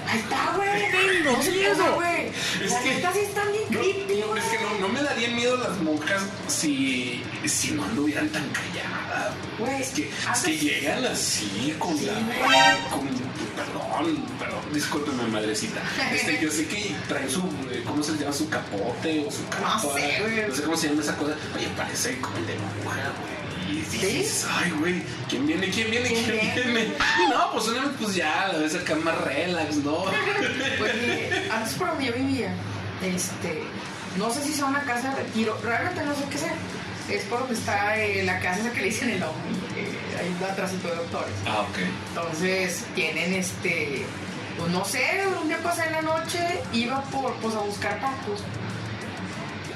[0.09, 0.91] Ahí está, güey.
[0.91, 1.95] tengo No miedo.
[1.95, 2.27] güey.
[2.65, 4.43] Es que- neta sí están bien No, creepy, no, güey.
[4.43, 9.35] es que no, no me darían miedo las monjas si, si no anduvieran tan calladas.
[9.59, 12.13] Güey, Es que, es que llegan así con Sí, la.
[12.15, 12.91] güey.
[12.91, 13.09] Con,
[13.57, 15.81] perdón, perdón, discúlpeme, madrecita.
[16.13, 17.41] Este, yo sé que traen su.
[17.71, 18.33] eh, ¿Cómo se le llama?
[18.33, 19.81] Su capote o su capa.
[19.95, 20.49] sé, güey.
[20.49, 21.35] No sé cómo se llama esa cosa.
[21.57, 23.41] Oye, parece como el de monja, güey.
[23.71, 25.71] Y dices, ay, güey, ¿quién viene?
[25.71, 26.09] ¿Quién viene?
[26.09, 26.95] ¿Quién ¿Quién viene?
[27.25, 30.05] Y no, pues una vez, pues ya, la ves acá más relax, ¿no?
[30.79, 32.53] Pues mire, antes por donde yo vivía,
[33.03, 33.63] este,
[34.17, 36.55] no sé si sea una casa de retiro, realmente no sé qué sea.
[37.09, 40.51] es por donde está eh, la casa esa que le dicen el OVNI, eh, ahí
[40.51, 41.35] atrás de doctores.
[41.47, 41.79] Ah, ok.
[42.09, 44.05] Entonces tienen este,
[44.59, 46.39] pues no sé, un día pasé en la noche,
[46.73, 48.43] iba por, pues a buscar tacos.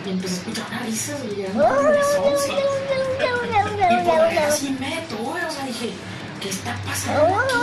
[0.04, 2.52] Y empecé a escuchar una risa y eran como las 11.
[2.52, 5.92] Y por ahí así me detuve, o sea, dije,
[6.40, 7.56] ¿qué está pasando aquí?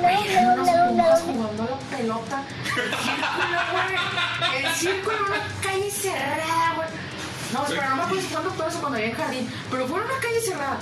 [0.00, 0.60] Güey, eran
[0.90, 2.42] unas jugando a la pelota.
[2.74, 4.64] Círculo, güey.
[4.64, 6.88] El círculo en una calle cerrada, güey.
[7.52, 9.50] No, espera, no me acuerdo si todo eso cuando había en jardín.
[9.70, 10.78] Pero fue en una calle cerrada.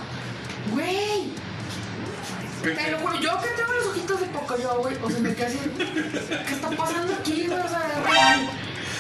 [0.73, 1.33] Güey.
[2.63, 4.97] Te lo juro, yo que tengo los ojitos de poco yo, güey.
[5.03, 5.59] O sea, me quedé así.
[5.69, 7.61] ¿Qué está pasando aquí, güey?
[7.61, 8.51] O sea, real.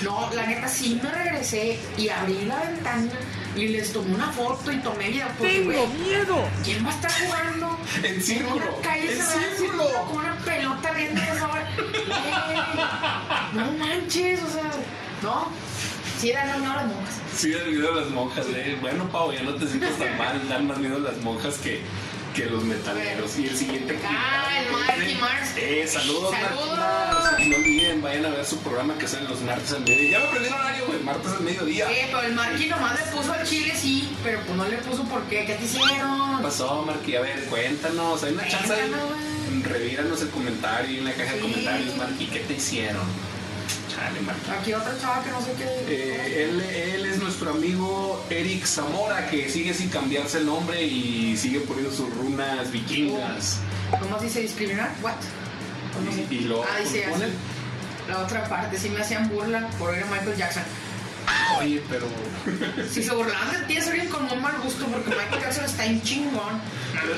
[0.05, 3.11] No, la neta sí me regresé y abrí la ventana
[3.57, 5.27] y les tomé una foto y tomé video.
[5.39, 6.39] Porque, güey, miedo!
[6.65, 7.79] ¿quién va a estar jugando?
[8.03, 9.57] En círculo, En una calle en círculo.
[9.59, 11.11] círculo, con una pelota güey.
[13.55, 14.71] No manches, o sea,
[15.23, 15.49] no.
[16.21, 17.15] Sí, eran miedo las monjas.
[17.37, 18.77] Sí, dan miedo a las monjas, eh.
[18.81, 20.49] Bueno, Pau, ya no te sientas tan mal.
[20.49, 21.81] Dan más miedo a las monjas que,
[22.35, 23.39] que los metaleros.
[23.39, 23.99] Y el siguiente.
[24.07, 25.51] Ah, el Marky Mars.
[25.57, 26.79] Eh, saludos, Saludos.
[27.49, 30.11] No olviden, vayan a ver su programa que sale los martes al mediodía.
[30.13, 30.99] Ya me aprendí el horario, güey.
[31.01, 31.91] Martes al mediodía.
[31.91, 35.05] Eh, pero el Marky nomás le puso al chile, sí, pero pues no le puso
[35.05, 35.45] por qué.
[35.47, 36.37] ¿Qué te hicieron?
[36.39, 37.17] ¿Qué pasó, Marky?
[37.17, 38.23] A ver, cuéntanos.
[38.23, 39.63] Hay una chance güey.
[39.63, 41.43] Revíranos el comentario en la caja de Sí.
[41.43, 42.27] comentarios, Marky.
[42.27, 43.03] ¿Qué te hicieron?
[44.59, 45.65] Aquí otra chava que no sé qué.
[45.89, 51.37] Eh, él, él es nuestro amigo Eric Zamora, que sigue sin cambiarse el nombre y
[51.37, 53.59] sigue poniendo sus runas vikingas.
[54.01, 54.91] ¿Cómo dice discriminar?
[55.03, 55.13] ¿What?
[55.95, 56.67] ¿Cómo Y, se- y lo Ah.
[58.09, 60.63] La otra parte, sí me hacían burla por oír a Michael Jackson.
[61.59, 62.07] Oye, pero.
[62.91, 65.85] Si se burlaban de ti, es alguien con un mal gusto porque Michael Jackson está
[65.85, 66.61] en chingón.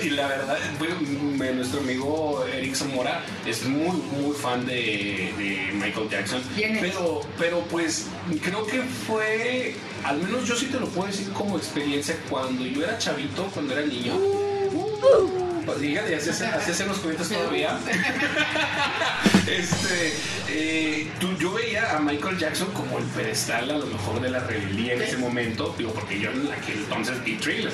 [0.03, 5.71] Y la verdad, bueno, me- nuestro amigo Eric Zamora es muy, muy fan de, de
[5.75, 6.43] Michael Jackson.
[6.57, 6.79] Bien.
[6.81, 8.07] Pero, pero pues
[8.43, 12.83] creo que fue, al menos yo sí te lo puedo decir como experiencia, cuando yo
[12.85, 14.15] era chavito, cuando era niño.
[14.19, 15.97] Pues fíjate, así
[16.31, 17.79] hacen así hacen los cuentos todavía.
[19.47, 20.15] este,
[20.49, 24.41] eh, tú- yo veía a Michael Jackson como el pedestal a lo mejor de la
[24.41, 27.73] rebeldía en ese momento, digo, porque yo en aquel entonces vi thriller.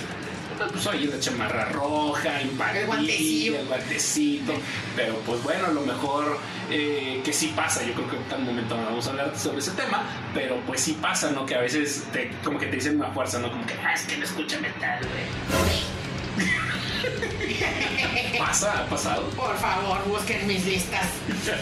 [0.72, 4.53] Pues oye, la chamarra roja, El el guantecito.
[4.97, 6.36] Pero pues bueno, a lo mejor
[6.68, 7.84] eh, que sí pasa.
[7.84, 10.03] Yo creo que en tal momento no vamos a hablar sobre ese tema.
[10.34, 11.47] Pero pues sí pasa, ¿no?
[11.47, 13.53] Que a veces te, como que te dicen una fuerza, ¿no?
[13.53, 16.47] Como que, ah, es que no escucha metal, güey.
[18.38, 19.28] Pasa, ha pasado.
[19.30, 21.07] Por favor, busquen mis listas
[21.44, 21.55] de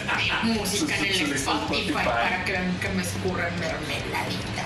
[0.43, 4.65] música en el Spotify para que vean que me escurren mermeladita.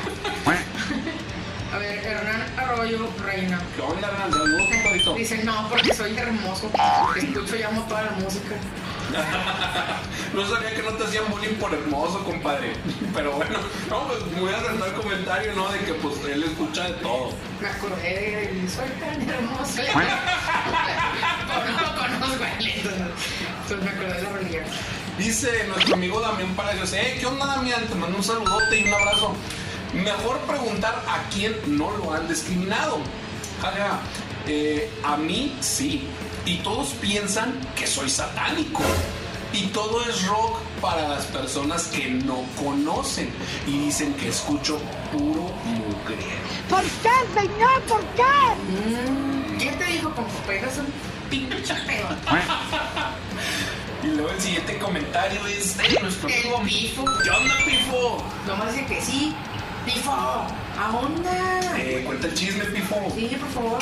[1.72, 3.62] A ver, Hernán Arroyo Reina.
[3.76, 4.32] ¿Qué onda, Hernán?
[4.32, 5.14] Saludos, compadrito.
[5.16, 6.70] Dice, no, porque soy hermoso.
[7.16, 8.56] Escucho y amo toda la música.
[10.34, 12.72] No sabía que no te hacían bullying por hermoso, compadre.
[13.14, 13.60] Pero bueno,
[13.90, 15.70] no, pues muy acertado el comentario, ¿no?
[15.70, 17.34] De que pues él escucha de todo.
[17.60, 19.82] Me acordé de soy tan hermoso.
[21.82, 23.02] no conozco a él, entonces,
[23.62, 24.64] entonces me acordé de la religión.
[25.18, 27.86] Dice nuestro amigo Damián Palacios, eh, ¿qué onda Damián?
[27.88, 29.36] Te mando un saludote y un abrazo.
[29.94, 33.00] Mejor preguntar a quién no lo han discriminado.
[33.62, 34.00] Jaja,
[34.48, 36.08] eh, a mí sí.
[36.46, 38.84] Y todos piensan que soy satánico.
[39.54, 43.30] Y todo es rock para las personas que no conocen.
[43.68, 44.80] Y dicen que escucho
[45.12, 46.42] puro mugriero.
[46.70, 47.82] ¿Por qué, señor?
[47.88, 48.24] ¿Por qué?
[48.24, 50.88] Mm, ¿Quién te dijo con pegas un
[51.30, 52.08] pinche pedo?
[54.04, 57.06] Y luego el siguiente comentario es de nuestro amigo El pifo.
[57.24, 58.24] ¿Qué onda, Pifo?
[58.48, 59.36] Nomás dice que sí.
[59.86, 61.78] Pifo, ¿a onda?
[61.78, 63.12] Eh, cuenta el chisme, Pifo.
[63.16, 63.80] Sí, por favor.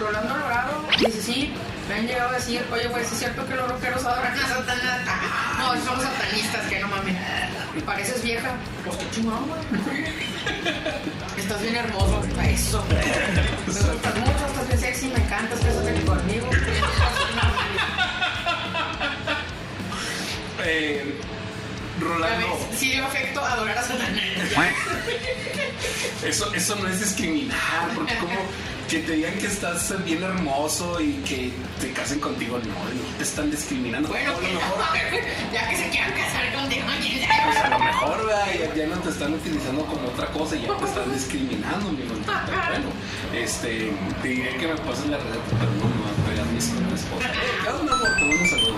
[0.00, 1.54] Rolando Lorado dice sí.
[1.88, 4.48] Me han llegado a decir, oye, güey, ¿sí ¿es cierto que los rockeros adoran a
[4.48, 5.00] Satanás?
[5.58, 7.16] No, somos satanistas, que no mames.
[7.84, 8.54] Pareces vieja.
[8.84, 10.04] Pues qué chingón, güey.
[11.36, 12.22] Estás bien hermoso.
[12.42, 12.84] Eso.
[12.88, 16.46] Me gustas mucho, estás bien sexy, me encantas, cásate conmigo.
[20.64, 21.20] Eh,
[22.02, 24.20] Rolando, sí dio afecto adorar a Satanás.
[26.24, 28.34] eso, eso no es discriminar, porque como
[28.88, 33.24] que te digan que estás bien hermoso y que te casen contigo, no, no te
[33.24, 34.08] están discriminando.
[34.08, 34.84] Bueno, a lo mejor,
[35.52, 36.86] ya que se quieran casar contigo,
[37.44, 40.84] pues, a lo mejor ya, ya no te están utilizando como otra cosa, ya te
[40.84, 41.90] están discriminando.
[41.96, 42.88] Pero bueno,
[43.34, 47.30] este, te diré que me pases la red, pero no a pegar mis esposa.
[47.62, 48.08] ¿Qué onda, amor?
[48.16, 48.76] Te un saludo.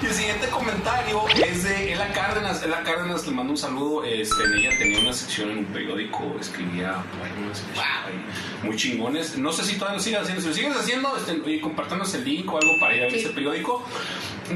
[0.00, 2.62] Y el siguiente comentario es de Ela Cárdenas.
[2.62, 4.04] Ela Cárdenas le mando un saludo.
[4.04, 9.36] Este, en ella tenía una sección en un periódico, escribía poemas ahí muy chingones.
[9.36, 10.42] No sé si todavía lo sigues haciendo.
[10.42, 13.18] Si lo sigues haciendo, este, compártanos el link o algo para ir a ver Sí.
[13.20, 13.84] ese periódico.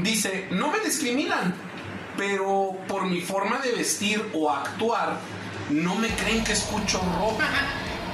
[0.01, 1.53] Dice: No me discriminan,
[2.17, 5.17] pero por mi forma de vestir o actuar,
[5.69, 7.41] no me creen que escucho rock.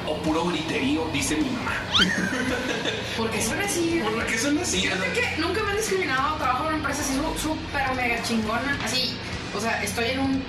[0.08, 1.74] o puro griterío, dice mi mamá.
[3.18, 4.02] Porque son así.
[4.04, 4.82] ¿Por qué son así?
[4.82, 9.16] Fíjate que nunca me han discriminado, trabajo en una empresa así súper mega chingona, así,
[9.56, 10.44] o sea, estoy en un,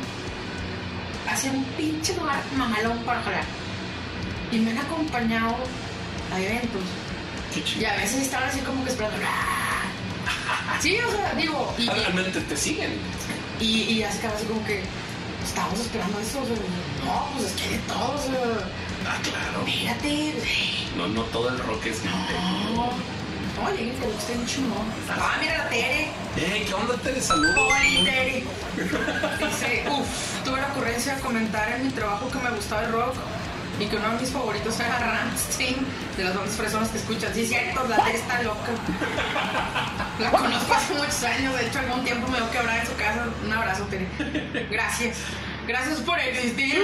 [1.29, 3.45] hacia un pinche lugar mamalón para jalar.
[4.53, 5.57] Y me han acompañado
[6.33, 6.83] a eventos.
[7.79, 9.17] Y a veces estaban así como que esperando.
[9.27, 10.79] "Ah".
[10.81, 12.93] Sí, o sea, digo, y, Ah, Realmente te siguen.
[13.61, 14.83] y, y así así como que
[15.45, 16.57] estábamos esperando eso, o sea,
[17.05, 18.69] no, pues es que de todo, o sea,
[19.07, 19.65] Ah, claro.
[19.65, 20.35] mírate.
[20.97, 22.13] No, no todo el rock es No,
[23.63, 24.87] no, lleguen que usted un chingón.
[25.11, 26.11] Ah, mira la Tere.
[26.37, 26.95] Eh, ¿qué onda?
[26.97, 27.67] Te saludo.
[27.67, 28.45] Hola, Tere.
[29.39, 33.15] Dice, uff, tuve la ocurrencia de comentar en mi trabajo que me gustaba el rock
[33.81, 35.77] y que uno de mis favoritos era Rammstein,
[36.17, 37.35] de las bandas personas que escuchan.
[37.35, 38.73] Sí, cierto, la Tere está loca.
[40.19, 43.27] La conozco hace muchos años, de hecho, algún tiempo me dio quebrar en su casa.
[43.45, 44.07] Un abrazo, Tere.
[44.71, 45.17] Gracias.
[45.67, 46.79] Gracias por existir.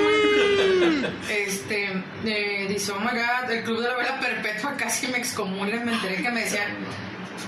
[1.29, 5.85] Este, eh, dice, oh my god, el club de la vela perpetua casi me excomulgan.
[5.85, 6.77] Me enteré que me decían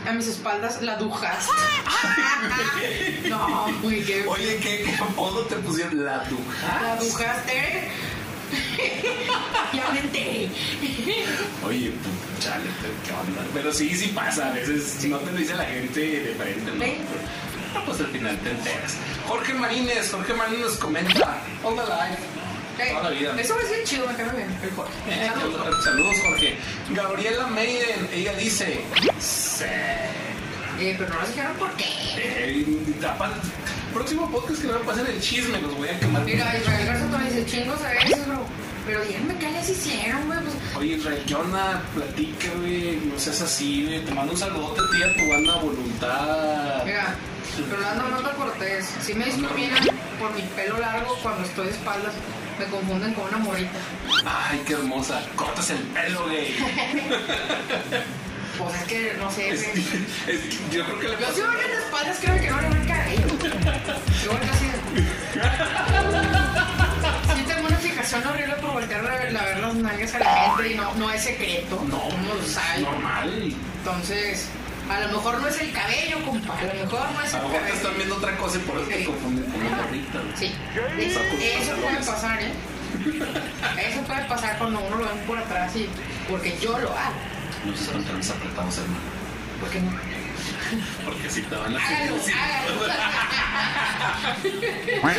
[0.07, 1.49] a mis espaldas la dujas.
[3.29, 4.27] no, muy que.
[4.27, 6.05] Oye, ¿qué, qué apodo te pusieron?
[6.05, 6.83] La Duja.
[6.83, 7.89] La dujaste.
[9.73, 10.49] ya me enteré.
[11.67, 13.43] Oye, pues, chale, pero ¿qué onda?
[13.55, 14.49] Pero sí, sí pasa.
[14.49, 16.85] A veces no te lo dice la gente de frente, ¿no?
[16.85, 16.95] Sí.
[17.75, 18.97] Ah, pues al final te enteras.
[19.27, 21.43] Jorge Marínez, Jorge Marínez comenta.
[21.63, 23.35] Toda la vida.
[23.41, 24.59] Eso es bien chido, me cae bien.
[24.63, 24.93] El Jorge.
[25.09, 25.85] Eh, Saludos.
[25.85, 26.57] Saludos, Jorge.
[26.91, 28.81] Gabriela Maiden, ella dice.
[29.19, 29.65] Sí.
[29.65, 31.87] Eh, pero no nos dijeron por qué.
[32.17, 32.65] Eh,
[33.93, 36.25] próximo podcast que me pasen el chisme, los voy a quemar.
[36.25, 38.39] Mira, Israel Garza todavía dice chingos a veces, bro.
[38.87, 40.39] Pero díganme qué les hicieron, güey.
[40.41, 41.83] Pues, Oye, Israel, ¿qué onda?
[41.95, 42.97] Platica, güey.
[43.05, 44.05] No seas así, güey.
[44.05, 46.85] Te mando un saludote a ti y a tu banda voluntad.
[46.85, 47.15] mira,
[47.71, 48.87] Rolando Mata Cortés.
[49.05, 49.85] Si me discriminan
[50.19, 52.15] por mi pelo largo cuando estoy de espaldas,
[52.59, 53.79] me confunden con una morita.
[54.25, 55.21] Ay, qué hermosa.
[55.37, 56.55] Cortas el pelo, güey.
[58.59, 61.79] Pues es que, no sé, Es- es yo creo que le Yo si voy en
[61.79, 63.27] espaldas, creo que no le va el cabello.
[64.25, 64.67] Yo voy casi.
[67.37, 70.35] Sí tengo una fijación horrible por voltear a ver, a ver las nalgas a la
[70.57, 71.85] gente y no, no es secreto.
[71.89, 72.81] No, Uno lo sabe.
[72.83, 73.55] normal.
[73.79, 74.47] Entonces,
[74.91, 76.59] a lo mejor no es el cabello, compa.
[76.59, 77.75] A lo mejor no es A el lo mejor te cabello.
[77.75, 80.19] están viendo otra cosa y por eso te confunden con una morrita.
[80.19, 80.37] güey.
[80.37, 80.55] Sí.
[80.99, 82.53] Eso, eso puede pasar, ¿eh?
[83.89, 85.89] Eso puede pasar cuando uno lo ven por atrás y
[86.29, 87.15] porque yo lo hago.
[87.65, 89.01] No sé cuánto nos apretamos, hermano.
[89.61, 89.91] ¿Por qué no?
[91.05, 91.79] Porque si te van a.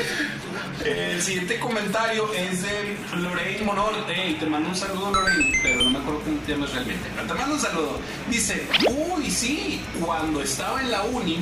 [0.86, 3.94] El siguiente comentario es de Lorraine Monor.
[4.08, 7.10] Hey, te mando un saludo, Lorraine, pero no me acuerdo cómo te llamas realmente.
[7.14, 8.00] Pero te mando un saludo.
[8.30, 11.40] Dice, uy, sí, cuando estaba en la uni,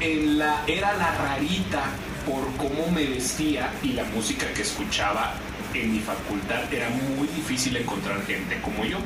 [0.00, 1.82] en la, era la rarita
[2.24, 5.34] por cómo me vestía y la música que escuchaba
[5.74, 6.72] en mi facultad.
[6.72, 8.98] Era muy difícil encontrar gente como yo.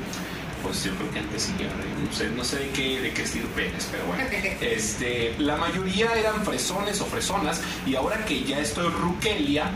[0.64, 3.22] Pues yo creo que antes sí, ya, no sé, no sé de qué, de qué
[3.22, 4.24] estirpe eres, pero bueno.
[4.60, 9.70] Este, la mayoría eran fresones o fresonas y ahora que ya estoy ruquelia,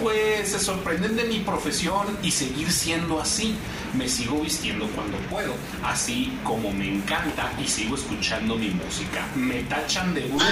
[0.00, 3.54] pues se sorprenden de mi profesión y seguir siendo así.
[3.94, 9.24] Me sigo vistiendo cuando puedo, así como me encanta y sigo escuchando mi música.
[9.36, 10.46] Me tachan de bruja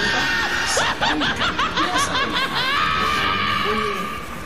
[0.73, 1.53] satánica.
[1.75, 2.31] Ya saben.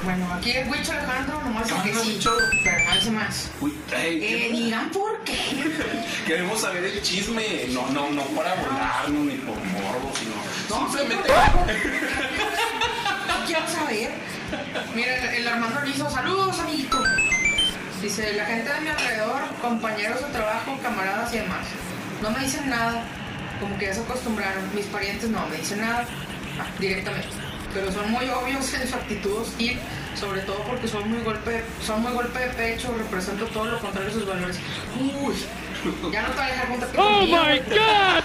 [0.05, 2.29] Bueno, aquí el Wicho Alejandro nomás ¿Qué dice que sí,
[2.63, 3.49] pero no dice más.
[3.59, 5.35] Uy, Eh, ¿qué- digan por qué.
[6.27, 10.35] Queremos saber el chisme, no, no, no para volarnos ni por morbo, sino
[10.69, 11.29] No, simplemente.
[13.27, 14.11] No quiero saber.
[14.95, 17.01] Mira, el, el Armando Rizo, saludos, amiguito.
[18.01, 21.65] Dice, la gente de mi alrededor, compañeros de trabajo, camaradas y demás,
[22.21, 23.01] no me dicen nada,
[23.59, 24.63] como que ya se acostumbraron.
[24.75, 26.05] Mis parientes no me dicen nada
[26.59, 27.27] ah, directamente,
[27.75, 29.77] pero son muy obvios en su actitud hostil,
[30.17, 34.09] sobre todo porque son muy golpe, son muy golpe de pecho, represento todo lo contrario
[34.09, 34.57] de sus valores.
[34.97, 35.35] Uy,
[36.11, 37.27] ya no te voy a dejar contacto ¡Oh, my
[37.59, 38.23] God!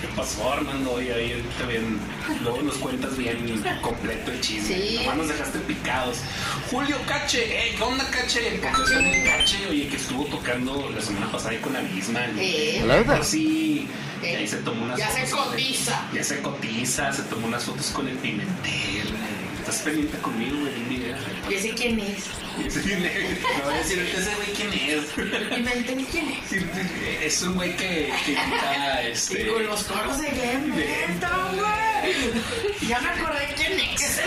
[0.00, 0.92] ¿Qué pasó, Armando?
[0.92, 1.98] Oye, ahí ven,
[2.42, 4.76] luego nos cuentas bien completo el chisme.
[4.76, 4.96] Sí.
[5.00, 6.18] Nomás nos dejaste picados.
[6.70, 8.60] Julio Cache, eh, ¿qué onda, Cache?
[8.60, 8.76] Cache.
[8.76, 12.20] Pues, el Cache, oye, que estuvo tocando la semana pasada ahí con Abisma.
[12.38, 13.02] Eh.
[13.06, 13.88] Pues sí.
[14.22, 14.36] Y Eh.
[14.36, 16.08] ahí se tomó unas Ya se fotos cotiza.
[16.12, 19.14] ya se cotiza, se tomó unas fotos con el Pimentel.
[19.60, 21.14] Estás pendiente conmigo, güey, dime.
[21.48, 22.24] ¿Y ese quién es?
[22.56, 25.58] Me voy a decir, ese güey quién es.
[25.58, 26.52] ¿Y me entiendes quién es?
[27.22, 28.36] Es un güey que, Y
[29.10, 29.46] este.
[29.48, 30.86] con los coros de Glenn güey.
[32.88, 34.20] Ya me acordé quién es.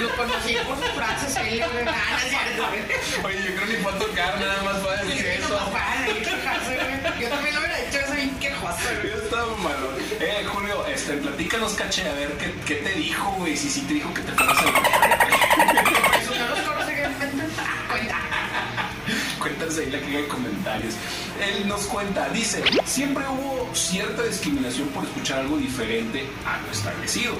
[0.00, 1.84] Lo conocí por sus frases célebres.
[2.56, 3.24] No es.
[3.24, 5.48] Oye, yo creo que ni a tocar, nada más para decir eso.
[5.48, 7.20] no.
[7.20, 8.78] Yo también lo hubiera dicho eso bien quejoso.
[9.02, 9.99] Yo estaba malo.
[10.20, 13.56] Eh, Julio, este, platícanos, caché, a ver qué, te dijo, güey.
[13.56, 14.62] Si sí te dijo que te fueras a
[16.20, 16.44] Eso no.
[17.58, 18.16] Ah, cuenta.
[19.38, 20.94] Cuéntanos ahí la que hay comentarios.
[21.40, 27.38] Él nos cuenta, dice, siempre hubo cierta discriminación por escuchar algo diferente a lo establecido.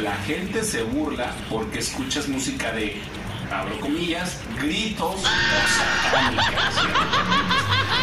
[0.00, 3.02] La gente se burla porque escuchas música de,
[3.50, 6.74] abro comillas, gritos o satánicas.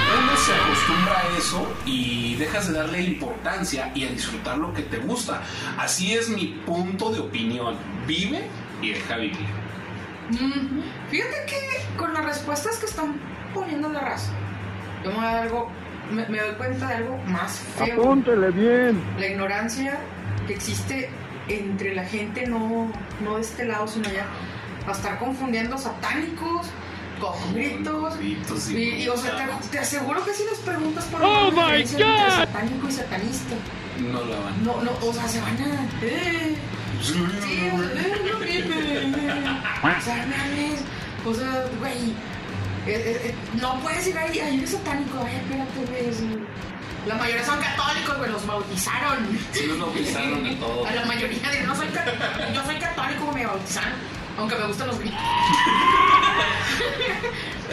[0.08, 4.84] Uno se acostumbra a eso y dejas de darle importancia y a disfrutar lo que
[4.84, 5.42] te gusta.
[5.78, 7.76] Así es mi punto de opinión.
[8.06, 8.48] Vive
[8.82, 9.48] y deja vivir.
[10.30, 13.20] Mm, Fíjate que con las respuestas que están
[13.54, 14.32] poniendo la raza,
[15.04, 15.70] yo me doy, algo,
[16.12, 18.02] me, me doy cuenta de algo más feo.
[18.02, 19.02] Apúntele bien.
[19.20, 20.00] La ignorancia
[20.48, 21.10] que existe
[21.48, 22.92] entre la gente, no,
[23.24, 24.26] no de este lado, sino ya,
[24.88, 26.68] a estar confundiendo satánicos
[27.20, 28.18] con gritos.
[28.18, 31.84] Gritos Y, y, o sea, te, te aseguro que si les preguntas por Oh my
[31.84, 32.30] God.
[32.36, 33.56] satánico y satanista,
[34.00, 34.64] No la van.
[34.64, 35.88] no, no, o sea, se van a.
[36.02, 36.56] Eh,
[37.02, 37.14] sí,
[37.50, 39.14] eh, no, eh,
[40.00, 40.82] o sea, mames,
[41.26, 42.10] o sea, güey,
[42.88, 46.40] eh, eh, eh, no puedes ir ahí, ay, eres satánico, ay, espérate, güey.
[47.08, 49.40] La mayoría son católicos, güey, los bautizaron.
[49.54, 50.86] Sí los bautizaron y todo.
[50.88, 51.88] A la mayoría de no soy,
[52.54, 53.94] yo soy católico, me bautizaron.
[54.38, 55.20] Aunque me gustan los gritos.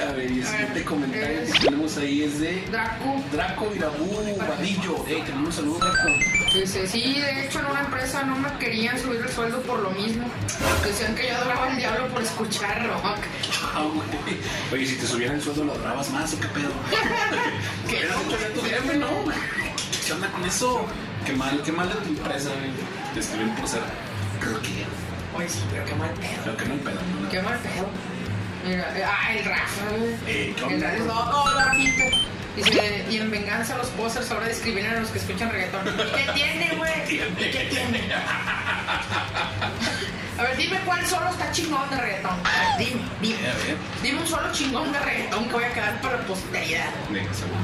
[0.03, 1.51] A ver, y el siguiente comentario eh.
[1.53, 3.23] que tenemos ahí es de Draco.
[3.33, 5.05] Draco Virabú Vadillo.
[5.07, 6.09] Ey, tenemos un saludo, Draco.
[6.53, 9.91] Dice, sí, de hecho en una empresa no me querían subir el sueldo por lo
[9.91, 10.27] mismo.
[10.85, 13.19] Decían que yo adoraba al diablo por escuchar rock.
[13.75, 14.39] Ah, güey.
[14.73, 16.73] Oye, si te subieran el sueldo, ¿lo grabas más o qué pedo?
[17.89, 18.05] ¿Qué?
[18.05, 19.37] A tu jefe, no, güey.
[20.07, 20.87] ¿Qué onda con eso?
[21.25, 22.71] Qué mal, qué mal de tu empresa, güey.
[23.15, 23.83] Te escriben por ser
[24.41, 25.04] rockero.
[25.35, 26.41] Oye, sí, pero qué mal pedo.
[26.45, 27.29] Pero que no hay pedo, ¿no?
[27.29, 27.87] Qué mal pedo.
[28.67, 29.85] Mira, eh, ah, el Rafa.
[30.27, 30.81] Eh, ¿qué El?
[30.83, 32.05] Rafa, no, no, la Rafita.
[32.57, 35.85] Dice, y en venganza los posers ahora discriminan a los que escuchan reggaetón.
[35.85, 36.93] ¿Qué tiene, güey?
[37.15, 37.19] ¿Y
[37.51, 38.01] ¿Qué tiene?
[40.39, 42.33] A ver, dime cuál solo está chingón de reggaetón.
[42.45, 43.39] A ver, dime, dime.
[43.49, 46.91] A ver, Dime un solo chingón de reggaetón que voy a quedar para posteridad.
[47.11, 47.59] venga, segundo.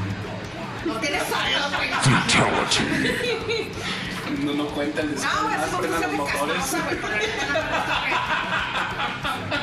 [0.87, 1.91] No tienes solos, güey.
[4.45, 6.39] No, no cuenta el No, güey, más eso es frenan los motores.
[6.41, 6.99] no me gusta, güey.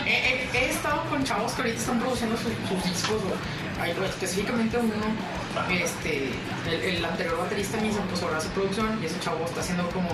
[0.06, 4.78] He, he- he estado con chavos que ahorita están produciendo sus, sus discos, güey, específicamente
[4.78, 4.94] uno,
[5.72, 6.32] este,
[6.68, 10.10] el, el anterior baterista me pues ahora hace producción y ese chavo está haciendo como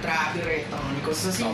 [0.00, 1.44] trap y reggaetón y cosas así.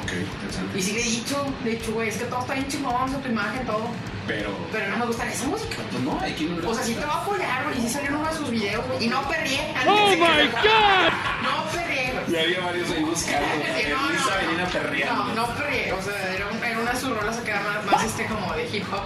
[0.74, 3.18] Y sí le he dicho, de hecho, güey, es que todo está bien chingón, su
[3.18, 3.88] tu imagen, todo.
[4.26, 5.76] Pero, Pero no me gusta esa música.
[5.90, 7.88] pues no, hay quien no O sea, sí te va a apoyar, güey, y sí
[7.88, 9.05] salió en uno de sus videos, güey.
[9.05, 9.74] Y no perrié.
[9.86, 11.12] Oh my God.
[11.42, 11.88] No perrié,
[12.31, 13.49] Ya había varios ahí buscando.
[13.49, 14.70] Sí, no, Lisa no, venía no.
[14.70, 15.24] perreando.
[15.24, 17.85] No, no perreé, o sea, era, un- era una de sus rolas que era más,
[17.87, 19.03] más este como de hip hop.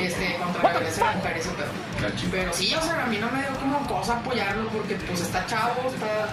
[0.00, 2.26] Este, contra la violencia de la mujer y.
[2.30, 5.44] Pero sí, o sea, a mí no me dio como cosa apoyarlo porque pues está
[5.46, 6.28] chavo, está,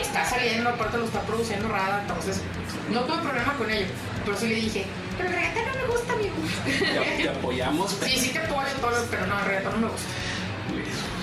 [0.00, 2.42] está saliendo, aparte lo está produciendo Rada, entonces
[2.90, 3.86] no tuve problema con ello.
[4.24, 6.34] Pero sí le dije, pero el reggaetón no me gusta, amigo.
[6.64, 10.08] Te, te apoyamos, Sí, sí te apoyo todo, pero no, el reggaetón no me gusta.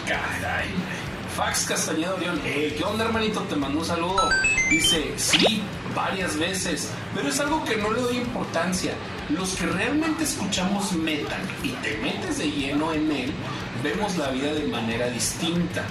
[0.07, 1.02] Caray, güey.
[1.35, 2.39] Fax Castañeda Orión.
[2.45, 3.41] Eh, ¿qué onda, hermanito?
[3.41, 4.29] Te mando un saludo.
[4.69, 5.63] Dice, sí,
[5.95, 8.93] varias veces, pero es algo que no le doy importancia.
[9.29, 13.33] Los que realmente escuchamos metal y te metes de lleno en él,
[13.81, 15.83] vemos la vida de manera distinta.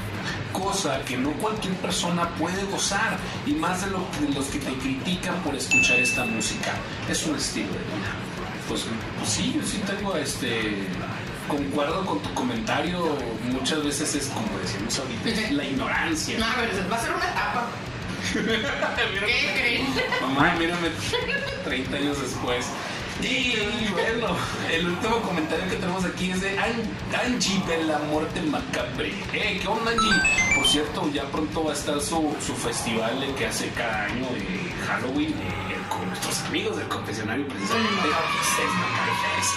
[0.52, 3.16] Cosa que no cualquier persona puede gozar,
[3.46, 6.72] y más de, lo de los que te critican por escuchar esta música.
[7.08, 8.12] Es un estilo de vida.
[8.68, 8.84] Pues,
[9.18, 10.86] pues sí, yo sí tengo este.
[11.56, 12.98] Concuerdo con tu comentario.
[13.44, 16.38] Muchas veces es como decíamos ahorita, la ignorancia.
[16.38, 17.66] No, pero va a ser una etapa.
[19.26, 19.86] ¿Qué creen?
[20.22, 20.88] Mamá, mírame
[21.64, 22.66] 30 años después.
[23.20, 23.54] Y
[23.92, 24.34] bueno,
[24.72, 26.82] el último comentario que tenemos aquí es de An-
[27.26, 29.12] Angie de la muerte macabre.
[29.32, 30.54] Eh, ¿qué onda Angie?
[30.56, 34.84] Por cierto, ya pronto va a estar su, su festival que hace cada año de
[34.86, 35.34] Halloween
[36.02, 38.08] con nuestros amigos del confesionario precisamente.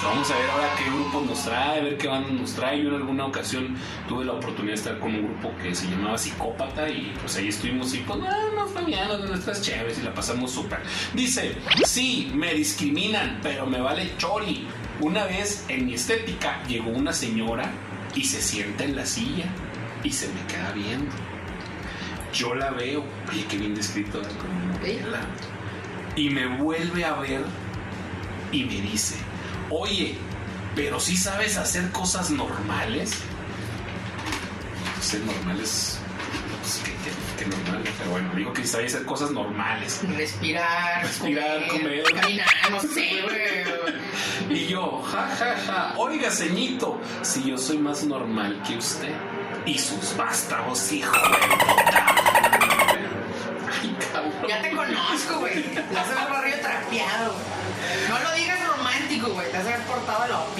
[0.03, 2.83] Vamos a ver ahora qué grupos nos trae, a ver qué bandas nos trae.
[2.83, 3.75] Yo en alguna ocasión
[4.07, 7.47] tuve la oportunidad de estar con un grupo que se llamaba Psicópata y pues ahí
[7.47, 10.81] estuvimos y pues no, nos fue bien, nuestras chéveres y la pasamos súper.
[11.15, 14.67] Dice, sí, me discriminan, pero me vale chori.
[15.01, 17.71] Una vez en mi estética llegó una señora
[18.13, 19.45] y se sienta en la silla
[20.03, 21.11] y se me queda viendo.
[22.33, 24.21] Yo la veo, oye, qué bien descrito,
[24.73, 25.21] novela.
[26.15, 27.43] Y me vuelve a ver
[28.51, 29.15] y me dice,
[29.69, 30.15] oye,
[30.75, 33.13] pero si sabes hacer cosas normales.
[35.01, 35.99] Ser normales,
[36.61, 39.99] pues qué, qué- qué normal, pero bueno, digo que sabes hacer cosas normales.
[40.17, 42.03] Respirar, Respirar, comer.
[42.13, 43.21] caminar, no sé,
[44.47, 44.57] güey.
[44.57, 49.13] Y yo, ja, ja, ja, oiga, ceñito, si yo soy más normal que usted.
[49.65, 52.05] Y sus vástagos, hijo de puta.
[53.81, 54.33] Ay, cabrón.
[54.47, 55.63] Ya te conozco, güey.
[55.63, 57.33] Te vas a ver barrio trapeado.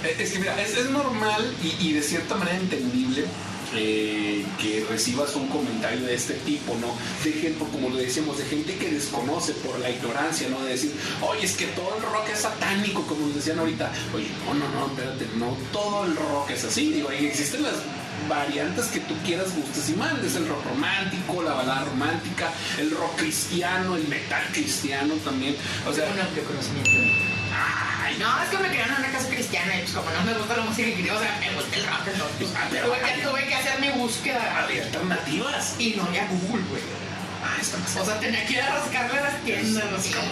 [0.04, 3.26] Eh, Es que mira, es, es normal y, y de cierta manera entendible
[3.72, 6.94] que recibas un comentario de este tipo, ¿no?
[7.24, 10.64] De gente, como lo decíamos, de gente que desconoce por la ignorancia, ¿no?
[10.64, 13.92] De decir, oye, es que todo el rock es satánico, como nos decían ahorita.
[14.14, 16.92] Oye, no, no, no, espérate, no todo el rock es así.
[16.94, 17.76] Digo, y existen las
[18.28, 20.36] variantes que tú quieras, gustes y mandes.
[20.36, 25.56] El rock romántico, la balada romántica, el rock cristiano, el metal cristiano también.
[25.88, 27.39] O sea, Un amplio conocimiento.
[28.04, 30.34] Ay, No, es que me criaron en una casa cristiana y pues como no me
[30.34, 33.22] gusta la música cristiana, o sea, me gusta el rock, entonces Ah, pero- tuve, que,
[33.28, 35.76] tuve que hacer mi búsqueda había alternativas.
[35.80, 36.82] y no había Google, güey.
[37.44, 37.58] Ah,
[38.02, 40.28] O sea, tenía que ir a rascarle las tiendas, así como...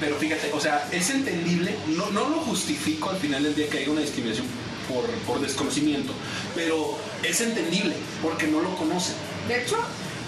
[0.00, 3.78] Pero fíjate, o sea, es entendible, no, no lo justifico al final del día que
[3.78, 4.46] haya una discriminación
[4.88, 6.12] por, por desconocimiento,
[6.54, 9.14] pero es entendible porque no lo conocen.
[9.48, 9.76] De hecho,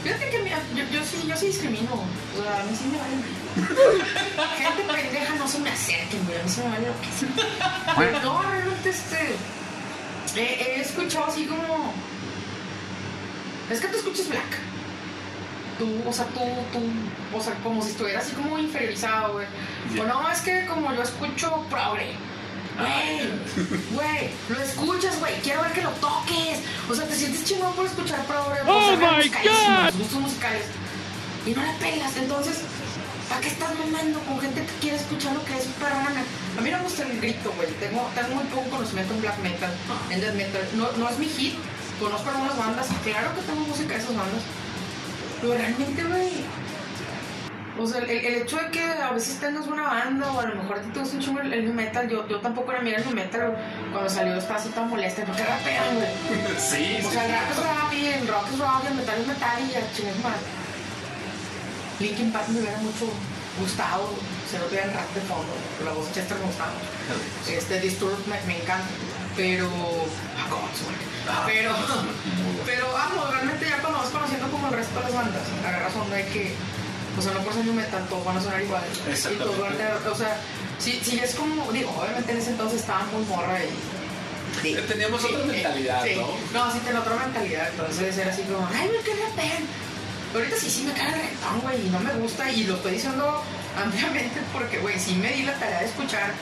[0.03, 1.93] fíjate que mira, yo, yo sí, yo sí discrimino.
[1.95, 3.17] O sea, a mí sí me vale.
[4.59, 6.39] Gente pendeja no se me acerquen, güey.
[6.39, 8.21] A mí sí me vale lo que sea.
[8.23, 9.37] No, realmente este.
[10.37, 11.93] He, he escuchado así como.
[13.71, 14.59] Es que tú escuchas black.
[15.79, 16.41] Tú, o sea, tú,
[16.73, 19.47] tú, o sea, como si estuvieras así como inferiorizado, güey.
[20.01, 22.13] O no, es que como yo escucho progre.
[22.77, 23.31] Güey,
[23.93, 26.59] güey, lo escuchas, güey, quiero ver que lo toques.
[26.91, 28.61] O sea, te sientes chingón por escuchar progre.
[28.65, 29.95] por Oh my God.
[29.99, 30.65] gustos musicales.
[31.47, 32.59] Y no la pelas, entonces,
[33.29, 36.23] ¿para qué estás mamando con gente que quiere escuchar lo que es perrona?
[36.59, 37.69] A mí no me gusta el grito, güey.
[37.81, 39.71] Tengo, tengo muy poco conocimiento en black metal,
[40.11, 40.63] en death metal.
[40.75, 41.55] No, no es mi hit.
[42.01, 44.43] Conozco algunas bandas, claro que tengo música de esas bandas.
[45.41, 46.31] Pero realmente, güey.
[47.79, 50.55] O sea, el, el hecho de que a veces tengas una banda o a lo
[50.57, 53.03] mejor a ti te gusta un chingo el, el metal, yo, yo tampoco era mirar
[53.03, 53.57] el metal
[53.93, 56.09] cuando salió estaba así tan molesta porque rapean, güey.
[56.59, 59.21] sí, O sea, el rap es rap y el rock es rock y el metal
[59.21, 60.41] es metal y ya chingas más.
[62.01, 63.07] Linkin Park me hubiera mucho
[63.59, 64.11] gustado,
[64.51, 65.53] se lo en rap de fondo,
[65.85, 66.73] la voz de Chester me gustaba.
[67.49, 68.87] Este Disturbed me, me encanta,
[69.35, 69.69] pero...
[70.37, 71.17] Ah, Godsmack.
[71.47, 71.73] Pero,
[72.65, 76.17] pero vamos, realmente ya cuando vas conociendo como el resto de las bandas, agarras onda
[76.17, 76.55] de que,
[77.19, 78.99] o sea, no por ser metal, todos van a sonar iguales.
[79.33, 80.39] Y todos van a tener, o sea,
[80.79, 84.63] sí, sí es como, digo, obviamente en ese entonces estaba muy morra y...
[84.63, 86.05] sí, Teníamos otra sí, mentalidad.
[86.17, 86.27] ¿no?
[86.53, 89.65] No, sí tenía otra mentalidad, entonces era así como, ay, me qué rapean.
[90.33, 92.77] Pero ahorita sí, sí me cae el reggaetón, güey, y no me gusta, y lo
[92.77, 93.43] estoy diciendo
[93.83, 96.33] ampliamente porque, güey, sí me di la tarea de escuchar,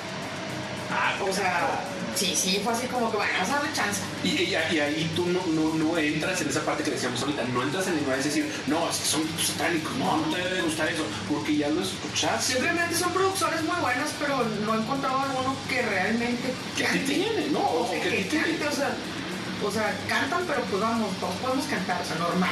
[0.90, 1.80] Ah, o sea,
[2.16, 4.00] sí, sí, fue así como que, bueno, vamos a darle chance.
[4.22, 7.42] Y, y- y ahí tú no, no, no entras en esa parte que decíamos ahorita,
[7.52, 10.62] no entras en ignorancia de decir, no, es que son satánicos, no, no te debe
[10.62, 12.52] gustar eso, porque ya lo escuchaste.
[12.54, 17.60] Simplemente son producciones muy buenas, pero no he encontrado alguno que realmente Que tiene, ¿no?
[17.60, 18.96] O sea, Que cante, o sea,
[19.64, 22.50] o sea, cantan, pero pues vamos, todos podemos cantar, o sea, normal.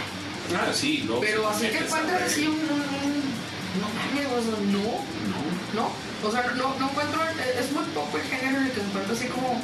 [0.55, 1.21] Ah, sí, no.
[1.21, 3.33] Pero así que encuentras así un, un, un-
[3.81, 5.42] no mames, no, No.
[5.75, 5.91] No,
[6.27, 7.21] o sea, no, no encuentro,
[7.59, 9.61] es muy poco el género en el que encuentro así como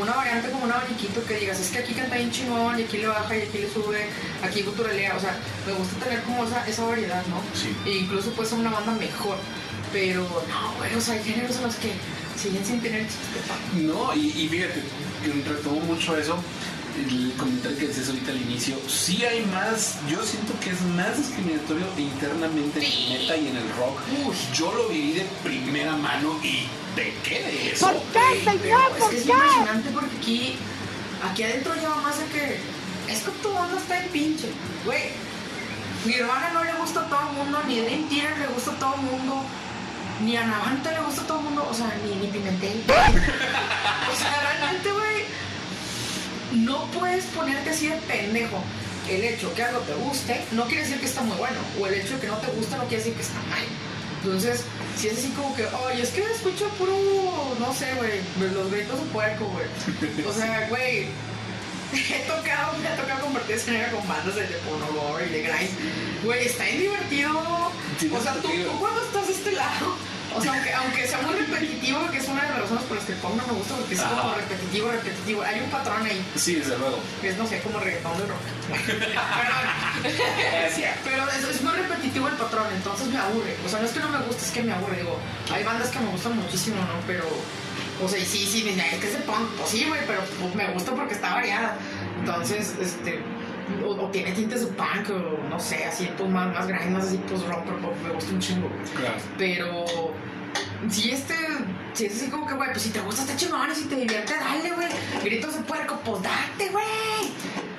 [0.00, 2.98] una variante como un abaniquito que digas, es que aquí canta bien chingón, y aquí
[2.98, 4.06] le baja, y aquí le sube,
[4.42, 5.36] aquí guturalea, o sea,
[5.66, 7.42] me gusta tener como esa, esa variedad, ¿no?
[7.54, 7.74] Sí.
[7.86, 9.38] E incluso puede ser una banda mejor,
[9.92, 11.92] pero no, güey, o sea, hay géneros en los que
[12.40, 13.82] siguen sin tener chiste.
[13.82, 14.82] No, y, y fíjate,
[15.48, 16.38] retomo mucho eso,
[16.98, 21.16] el comentario que decías ahorita al inicio, sí hay más, yo siento que es más
[21.16, 23.98] discriminatorio internamente en el meta y en el rock.
[24.26, 24.34] Uy.
[24.54, 27.86] Yo lo viví de primera mano y de qué de eso.
[27.86, 28.80] ¿Por qué, señor?
[28.92, 29.32] es ¿Por que es qué?
[29.32, 30.56] impresionante porque aquí,
[31.30, 32.58] aquí adentro lleva más de que
[33.12, 34.48] es que tu banda está en pinche,
[34.84, 35.04] güey.
[36.04, 38.78] Mi hermana no le gusta a todo el mundo, ni Dream Theater le gusta a
[38.78, 39.42] todo el mundo,
[40.24, 42.82] ni a Navante le gusta a todo el mundo, o sea, ni, ni Pimentel.
[42.88, 45.24] o sea, realmente, güey,
[46.52, 48.62] no puedes ponerte así de pendejo.
[49.08, 51.94] El hecho que algo te guste no quiere decir que está muy bueno, o el
[51.94, 53.64] hecho de que no te gusta no quiere decir que está mal.
[54.22, 54.64] Entonces,
[54.96, 56.92] si es así como que, oye, es que escucho puro,
[57.58, 58.20] no sé, güey,
[58.52, 60.26] los gritos de puerco, güey.
[60.26, 61.06] O sea, güey,
[61.92, 66.24] he tocado, me ha tocado compartir escenario con bandas de, Pornogore y de Grind.
[66.24, 67.38] Güey, está bien divertido.
[67.38, 69.96] O sea, tú, tú cuando estás de este lado,
[70.36, 73.06] o sea, aunque, aunque sea muy repetitivo, que es una de las razones por las
[73.06, 74.34] que el punk no me gusta, porque es como Ajá.
[74.36, 75.42] repetitivo, repetitivo.
[75.42, 76.98] Hay un patrón ahí, Sí, desde luego.
[77.22, 78.40] es, no sé, como reggaetón de rock.
[81.04, 83.56] Pero es, es muy repetitivo el patrón, entonces me aburre.
[83.64, 84.96] O sea, no es que no me guste, es que me aburre.
[84.98, 85.18] Digo,
[85.52, 87.00] hay bandas que me gustan muchísimo, ¿no?
[87.06, 87.24] Pero,
[88.02, 89.48] o sea, y sí, sí, me dicen, "Ay, es que es de punk.
[89.56, 91.76] Pues sí, güey, pero pues, me gusta porque está variada.
[92.20, 93.20] Entonces, este,
[93.84, 97.04] o, o tiene tintes de punk, o no sé, así pues más, más grandes, más
[97.06, 98.68] así pues romper pop, me gusta un chingo.
[98.96, 99.14] Claro.
[99.36, 100.14] Pero
[100.90, 101.34] si este,
[101.92, 103.96] si es así como que, güey, pues si te gusta está chingón y si te
[103.96, 104.88] divierte, dale, güey.
[105.24, 107.32] Gritos de puerco, pues date, güey.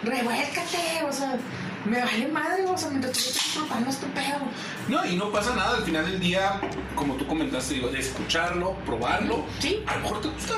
[0.04, 1.38] Revuélcate, o sea,
[1.86, 4.40] me vale madre, o sea, mientras tú disfrutando este pedo.
[4.88, 5.78] No, y no pasa nada.
[5.78, 6.62] Al final del día,
[6.96, 9.46] como tú comentaste, digo, de escucharlo, probarlo.
[9.60, 9.84] Sí.
[9.88, 10.54] A lo mejor te gusta.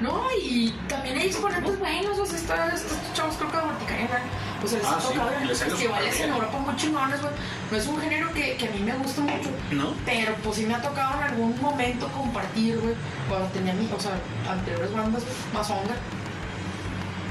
[0.00, 4.20] No, y también hay exponentes buenos, o sea, estos chavos creo que de Vorticarena,
[4.64, 6.30] o sea, les Ah, sí, tocado en festivales en.
[6.30, 7.32] Europa muy chingones, güey.
[7.70, 9.92] No es un género que, que a mí me gusta mucho, ¿No?
[10.06, 12.94] pero pues sí me ha tocado en algún momento compartir, güey,
[13.28, 14.12] cuando tenía mi, o sea,
[14.50, 15.22] anteriores bandas
[15.52, 15.94] más onda.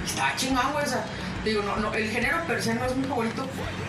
[0.06, 1.06] Estaba chingón, güey, o sea,
[1.50, 3.46] digo, no, no, el género per se no es mi favorito,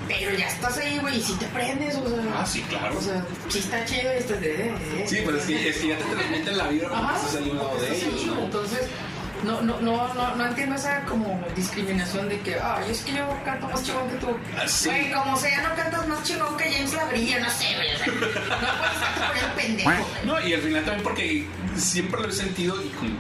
[0.09, 2.41] pero ya estás ahí, güey, y si te prendes, o sea.
[2.41, 2.99] Ah, sí, claro.
[2.99, 4.75] O sea, sí está chido y estás de.
[5.07, 8.45] Sí, pero es que, es que ya te transmiten la vibra porque Ajá, estás de.
[8.45, 8.81] Entonces,
[9.45, 13.27] no, no, no, no, no entiendo esa como discriminación de que, ay, es que yo
[13.45, 14.37] canto más chingón que tú.
[14.57, 14.89] Ah, sí.
[14.89, 19.29] Güey, como sea, no cantas más chingón que James Labría, no sé, no puedes estar
[19.29, 19.91] por el pendejo.
[20.25, 23.11] No, y al final también porque siempre lo he sentido y como,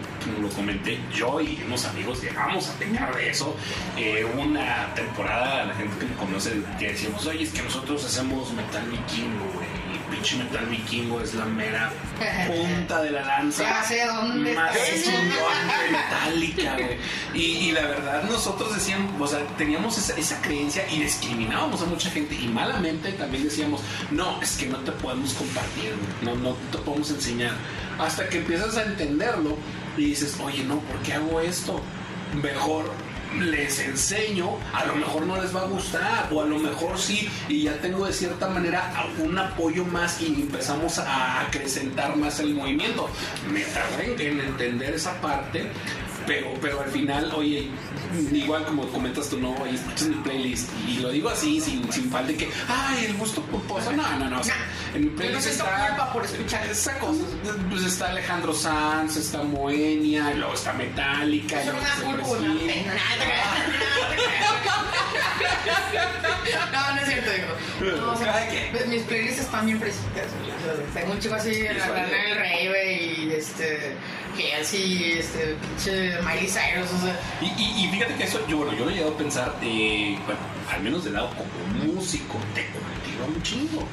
[0.40, 3.56] lo comenté yo y unos amigos llegamos a pecar de eso.
[3.96, 8.52] Eh, una temporada, la gente que me conoce, que decíamos, oye, es que nosotros hacemos
[8.52, 9.68] metal vikingo, güey.
[9.94, 11.90] Y pinche metal vikingo es la mera
[12.46, 13.62] punta de la lanza.
[13.62, 15.14] Ya sé dónde Más estás.
[16.30, 16.98] Metallica, güey.
[17.34, 21.86] Y, y la verdad, nosotros decíamos, o sea, teníamos esa, esa creencia y discriminábamos a
[21.86, 22.34] mucha gente.
[22.34, 27.10] Y malamente también decíamos, no, es que no te podemos compartir, no, no te podemos
[27.10, 27.52] enseñar.
[27.98, 29.56] Hasta que empiezas a entenderlo
[29.96, 31.80] y dices, oye, no, ¿por qué hago esto?
[32.42, 32.90] Mejor
[33.38, 37.28] les enseño, a lo mejor no les va a gustar, o a lo mejor sí,
[37.48, 42.54] y ya tengo de cierta manera un apoyo más y empezamos a acrecentar más el
[42.54, 43.08] movimiento.
[43.52, 45.70] Me tardé en entender esa parte,
[46.30, 47.68] pero, pero al final, oye,
[48.32, 52.08] igual como comentas tú, no, oye, escuchas mi playlist, y lo digo así, sin, sin
[52.08, 54.54] falta de que, ay, el gusto culposo, no, no, no, o sea,
[54.94, 55.88] en mi playlist siento está...
[55.88, 57.24] culpa por escuchar Esa cosa,
[57.68, 61.56] pues está Alejandro Sanz, está Moenia, luego está Metallica.
[61.56, 62.04] Brasil.
[62.06, 62.92] una pena.
[66.72, 67.96] No, no es cierto, digo.
[67.96, 70.08] No, o sea, pues, mis playlists están bien preciosas.
[70.94, 73.96] Tengo un chico así, la del Rey, güey, y este,
[74.60, 77.18] así, este, pinche Miley Cyrus, o sea.
[77.40, 80.18] Y, y- y fíjate que eso, yo, bueno, yo lo he llegado a pensar, eh,
[80.24, 80.40] bueno,
[80.72, 83.86] al menos de lado como músico, te cultiva un chingo.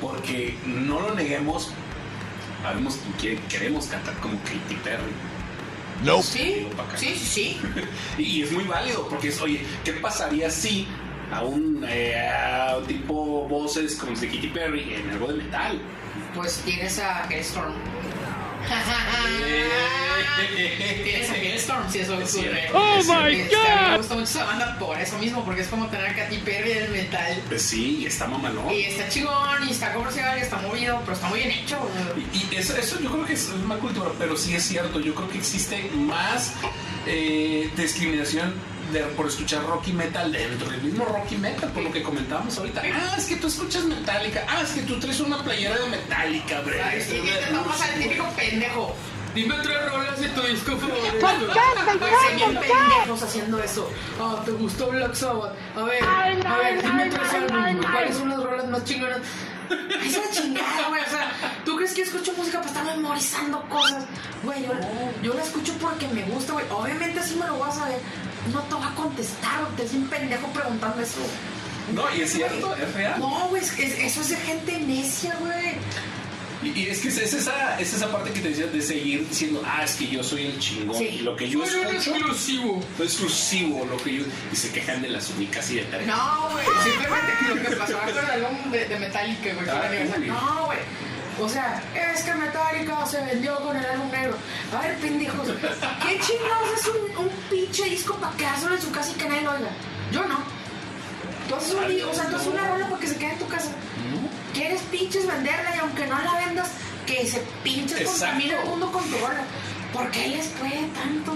[0.00, 1.72] Porque no lo neguemos,
[2.62, 5.12] sabemos que queremos cantar como Katy Perry.
[6.22, 6.96] Sí, Digo, pa' acá.
[6.96, 7.60] sí, sí, sí.
[8.16, 10.86] Y, y es muy válido, porque es, oye, ¿qué pasaría si
[11.32, 15.80] a un eh, a tipo voces como de Katy Perry en algo de metal?
[16.36, 17.72] Pues tienes a Hellstorm.
[21.04, 22.68] Tienes a Hellstorm, si eso Es ocurre.
[22.72, 23.96] Oh my mí Me God.
[23.98, 26.84] gusta mucho esa banda por eso mismo, porque es como tener a Katy Perry en
[26.84, 27.42] el metal.
[27.48, 28.70] Pues sí, está mamalón.
[28.72, 31.78] Y está chingón, y está comercial, y está movido, pero está muy bien hecho.
[32.32, 35.14] Y, y eso, eso yo creo que es una cultura, pero sí es cierto, yo
[35.14, 36.54] creo que existe más
[37.06, 38.54] eh, discriminación
[38.92, 42.02] de- por escuchar rock y metal dentro del mismo rock y metal, por lo que
[42.02, 42.82] comentábamos ahorita.
[42.94, 46.60] Ah, es que tú escuchas Metallica, ah, es que tú traes una playera de Metallica,
[46.62, 46.82] bre.
[46.82, 48.94] Ay, sí, te tomas al típico pendejo.
[49.34, 51.18] Dime tres rolas de tu disco favorito.
[51.20, 51.60] ¿Por qué,
[52.60, 53.90] pendejos haciendo eso.
[54.20, 55.52] Ah, ¿te gustó Black Sabbath?
[55.76, 57.86] A ver, a ver, dime tres álbumes.
[57.92, 59.18] ¿Cuáles son las rolas más chingonas?
[59.70, 61.02] Ay, Es una chingada, güey.
[61.02, 61.32] O sea,
[61.64, 64.04] ¿tú crees que escucho música para estar memorizando cosas?
[64.42, 64.72] Güey, yo,
[65.22, 66.64] yo la escucho porque me gusta, güey.
[66.70, 68.00] Obviamente así me lo vas a ver.
[68.52, 69.66] No te voy a contestar.
[69.76, 71.20] Te es un pendejo preguntando eso.
[71.94, 73.18] No, y es cierto, es real.
[73.18, 75.76] No, güey, es- es- eso es de gente necia, güey.
[76.62, 79.62] Y, y es que es esa, es esa parte que te decía de seguir diciendo,
[79.64, 80.96] ah, es que yo soy el chingón.
[80.98, 81.04] Sí.
[81.04, 82.82] Y lo que yo Soy un escucho exclusivo.
[82.98, 84.24] es exclusivo, lo que yo.
[84.52, 86.06] Y se quejan de las únicas y de tal.
[86.06, 90.18] No, güey, simplemente lo que pasó con el álbum de, de Metallica, güey, Ah.
[90.26, 90.78] No, güey.
[91.40, 94.36] O sea, es que Metallica se vendió con el álbum negro.
[94.76, 99.12] A ver, pendejos, ¿qué chingados es un, un pinche disco para quedárselo en su casa
[99.12, 99.70] y que nadie lo oiga?
[100.10, 100.42] Yo no.
[101.48, 103.46] Tú haces un o sea, tú haces una rola para que se quede en tu
[103.46, 103.70] casa.
[104.58, 106.68] ¿Quieres pinches venderla y aunque no la vendas,
[107.06, 108.10] que se pinches Exacto.
[108.26, 109.44] contamine el mundo con tu rola?
[109.92, 111.32] ¿Por qué les puede tanto?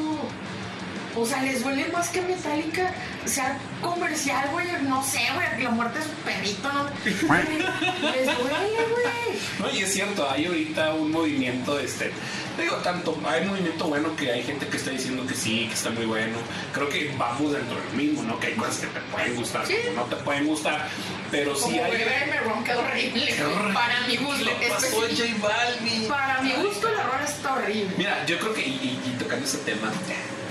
[1.17, 2.93] O sea, les duele más que Metallica
[3.27, 4.67] sea comercial, güey.
[4.83, 6.85] No sé, güey, la muerte de su perrito, ¿no?
[7.05, 9.39] les duele, güey.
[9.59, 12.11] No, y es cierto, hay ahorita un movimiento, este,
[12.59, 15.91] digo, tanto, hay movimiento bueno que hay gente que está diciendo que sí, que está
[15.91, 16.37] muy bueno.
[16.73, 18.39] Creo que vamos dentro del mismo, ¿no?
[18.41, 19.75] Que hay cosas que te pueden gustar, Sí.
[19.85, 20.89] como no te pueden gustar,
[21.31, 21.91] pero sí hay...
[21.93, 23.27] Bebé me ronca horrible.
[23.27, 23.75] Qué horror.
[23.75, 24.51] Para mi gusto.
[24.69, 24.87] Pasó.
[25.01, 26.09] J Balvin.
[26.09, 27.95] Para mi gusto, la rola está horrible.
[27.97, 29.93] Mira, yo creo que, y, y- y tocando ese tema,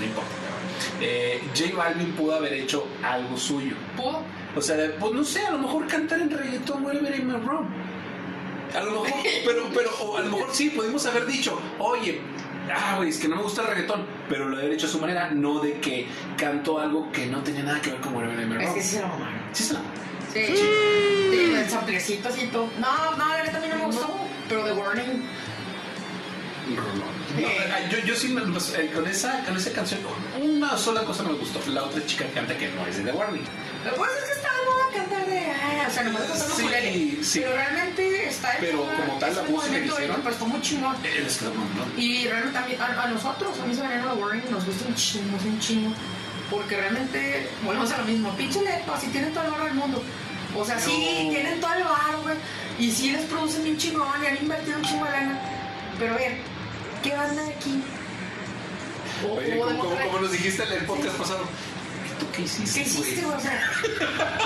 [0.00, 0.30] no importa,
[1.02, 3.74] eh, J Balvin pudo haber hecho algo suyo.
[3.96, 4.22] Pudo.
[4.54, 7.66] O sea, pues no sé, a lo mejor cantar en reggaetón, whatever I'm wrong.
[8.74, 12.20] A lo mejor, pero, pero, o a lo mejor sí, pudimos haber dicho, oye,
[12.74, 14.98] ah, güey, es que no me gusta el reggaetón, pero lo haber hecho a su
[14.98, 16.06] manera, no de que
[16.38, 18.74] cantó algo que no tenía nada que ver con whatever I'm Es wrong.
[18.74, 19.40] que sí se lo mamaron.
[19.52, 19.80] Sí, se la-
[20.32, 22.66] Sí, sí, el samplecito así todo.
[22.80, 24.08] No, no, la a mí no me gustó.
[24.48, 25.22] Pero The Warning,
[26.68, 30.00] No, yo, yo sí, me- pues, eh, con, esa, con esa canción,
[30.40, 31.60] una sola cosa me gustó.
[31.70, 33.42] La otra chica que canta que no es de The Warning.
[33.84, 35.50] Lo que pasa es que está de moda cantar de.
[35.50, 37.24] ah, o sea, nomás cantar los Sí, ukulele.
[37.24, 37.40] sí.
[37.40, 38.56] Pero realmente está.
[38.60, 40.96] Pero hecho, como tal, la música que hicieron- Pero está muy chingón.
[41.04, 41.26] Eh.
[41.96, 44.84] Y realmente a, mí- a, a nosotros, a mí se me The Warning, nos gusta
[44.88, 45.92] un chingo, es un chingo.
[46.50, 48.30] Porque realmente, volvemos a lo mismo.
[48.36, 50.02] Pinche lepa, si tienen todo el barro del mundo.
[50.54, 51.30] O sea, sí, No.
[51.30, 52.36] tienen todo el barro, güey.
[52.78, 55.40] Y sí les producen bien chingón y han invertido un chingo de lana.
[55.98, 56.36] Pero ver,
[57.02, 57.82] ¿qué banda aquí?
[59.30, 61.71] Oye, como, como, nos dijiste en el podcast pasado, ¿tú
[62.30, 62.82] qué hiciste?
[62.82, 63.36] ¿Qué hiciste, güey?
[63.36, 63.70] O sea,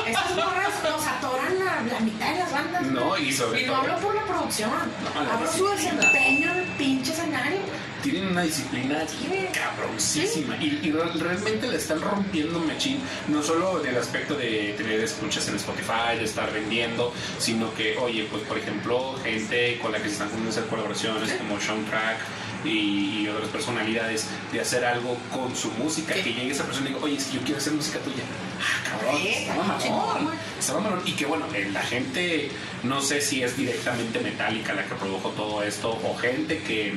[0.07, 2.83] estas morras nos atoran la, la mitad de las bandas.
[2.83, 2.95] güey.
[2.95, 4.71] No, y sobre Y no todo- hablo por la producción,
[5.15, 7.59] No, la hablo su desempeño en el pinche escenario.
[8.03, 9.49] Tienen una disciplina Sí.
[9.53, 14.75] cabroncísima y, y re- realmente le están rompiendo machín, no solo en el aspecto de
[14.77, 19.91] tener escuchas en Spotify, de estar vendiendo, sino que, oye, pues por ejemplo, gente con
[19.93, 22.19] la que se están poniendo a hacer colaboraciones como Sean Crack
[22.65, 27.05] y, otras personalidades, de hacer algo con su música, que llegue esa persona y diga,
[27.05, 28.23] oye, es que yo quiero hacer música tuya.
[28.61, 30.39] Ah, cabrón, güey.
[30.59, 31.03] está mamalón.
[31.05, 32.51] Y que bueno, eh, la gente,
[32.83, 36.95] no sé si es directamente Metallica la que produjo todo esto, o gente que,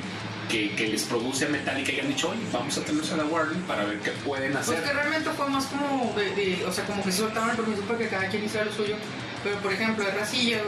[0.49, 3.25] que, que les produce a Metallica y han dicho, oye, vamos a tenerse a la
[3.25, 4.83] Warner para ver qué pueden Pues hacer.
[4.83, 7.81] que realmente fue más como de, de- o sea, como que se soltaban el permiso
[7.83, 8.95] para que cada quien hiciera lo suyo.
[9.43, 10.59] Pero por ejemplo, de Racilla,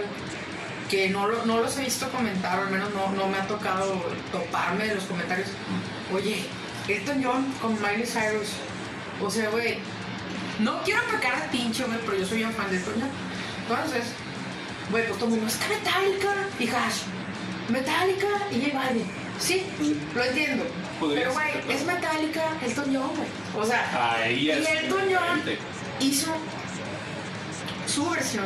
[0.90, 3.48] que no, lo- no los he visto comentar, o al menos no, no me ha
[3.48, 5.50] tocado toparme de los comentarios.
[6.14, 6.44] Oye,
[6.88, 8.50] Elton John con Miley Cyrus.
[9.24, 9.78] O sea, güey,
[10.60, 12.94] no quiero pecar a pinche, güey, pero yo soy un fan de John.
[13.68, 14.04] Entonces,
[14.90, 17.02] güey, pues todo el mundo, es que Metallica y Hash.
[17.70, 19.06] Metallica y J Balvin.
[19.40, 19.66] Sí,
[20.14, 20.66] lo entiendo.
[21.00, 23.30] Pero, güey, es Metallica, Elton John, güey.
[23.64, 24.52] O sea, Ahí y
[24.90, 25.58] John diferente.
[26.00, 26.32] hizo
[27.88, 28.46] su versión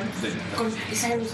[0.57, 1.29] con Miley Cyrus.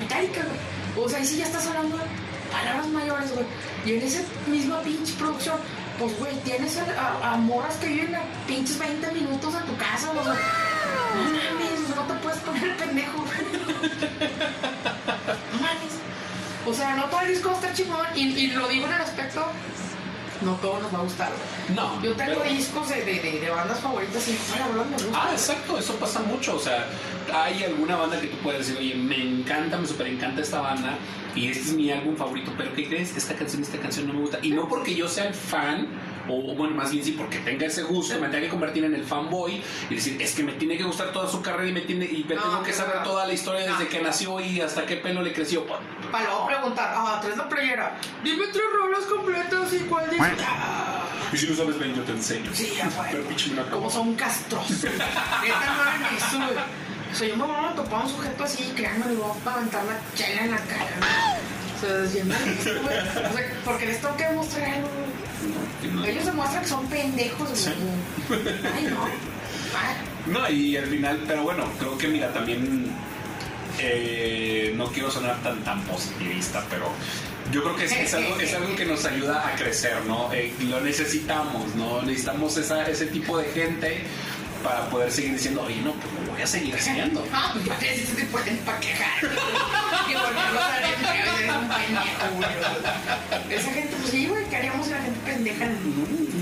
[0.00, 1.06] Metallica, güey.
[1.06, 2.02] O sea, ahí sí ya estás hablando de
[2.50, 3.46] palabras mayores, güey.
[3.86, 5.56] Y en esa misma pinche producción,
[6.00, 9.76] pues, güey, tienes a, a- a morras que viven a pinches 20 minutos a tu
[9.76, 10.34] casa, o sea,
[11.14, 13.18] no mames, no te puedes poner pendejo.
[15.52, 15.94] No mames.
[16.66, 19.44] O sea, no todo el disco estar chingón, y, y lo digo en el aspecto,
[20.42, 21.30] no todo nos va a gustar.
[21.74, 25.10] No, Yo tengo pero- discos de, de, de, bandas favoritas y la verdad me gusta.
[25.22, 26.56] Ah, exacto, eso pasa mucho.
[26.56, 26.86] O sea,
[27.34, 30.96] hay alguna banda que tú puedes decir, oye, me encanta, me super encanta esta banda
[31.34, 33.16] y este es mi álbum favorito, pero ¿qué crees?
[33.16, 34.38] Esta canción, esta canción no me gusta.
[34.42, 35.86] Y no porque yo sea el fan,
[36.32, 39.04] o bueno, más bien sí, porque tenga ese gusto, me tenga que convertir en el
[39.04, 42.04] fanboy y decir, es que me tiene que gustar toda su carrera y me, tiene,
[42.06, 43.02] y me No, tengo que saber no.
[43.02, 43.88] toda la historia desde No.
[43.90, 45.66] que nació y hasta qué pelo le creció.
[46.10, 47.96] Para luego preguntar, ah, traes la playera.
[48.24, 50.22] Dime tres rolas completas y cuál dice.
[50.46, 52.50] Ah, Y si no sabes ven, yo te enseño.
[52.52, 53.08] sí, ya fue.
[53.70, 54.84] Como son castrosos.
[54.84, 56.64] Neta, no eso, güey.
[57.12, 59.52] O sea, yo me voy a topar a un sujeto así, créanme, le voy a
[59.52, 61.38] aventar la chela en la cara.
[61.76, 62.98] O sea, desviando esto, güey.
[62.98, 64.88] O sea, porque les tengo que demostrar algo,
[66.06, 68.40] Ellos demuestran que son pendejos, güey.
[68.74, 69.04] Ay, no.
[69.04, 72.92] Ay, No, y al final, pero bueno, creo que mira, también
[73.78, 76.90] eh, no quiero sonar tan tan positivista, pero
[77.50, 80.32] yo creo que es, es algo, es algo que nos ayuda a crecer, ¿no?
[80.32, 82.02] Eh, lo necesitamos, ¿no?
[82.02, 84.04] Necesitamos esa, ese tipo de gente
[84.62, 87.26] para poder seguir diciendo, oye, no, pues lo voy a seguir haciendo.
[87.32, 89.24] Ah, pues pueden pa' quejar.
[91.50, 92.40] A un pendejo.
[93.50, 95.66] Esa gente, pues sí, güey, ¿qué haríamos si la gente pendeja?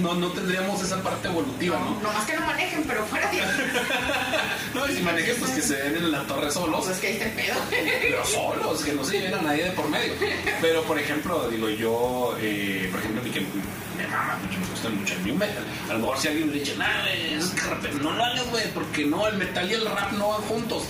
[0.02, 2.00] No, no tendríamos esa parte evolutiva, No, ¿no?
[2.02, 3.38] nomás que no manejen, pero fuera de
[4.74, 6.84] No, y si manejes, pues que se den en la torre solos.
[6.84, 7.54] Pues es que ahí está el pedo.
[8.02, 10.12] pero solos, que no se lleven a nadie de por medio.
[10.60, 14.88] Pero, por ejemplo, digo yo, eh, por ejemplo, mí que me mama mucho, me gusta
[14.90, 15.64] mucho el new metal.
[15.88, 19.06] A lo mejor si alguien me dice, nah, es que no lo hagas, güey, porque
[19.06, 20.84] no, el metal y el rap no van juntos.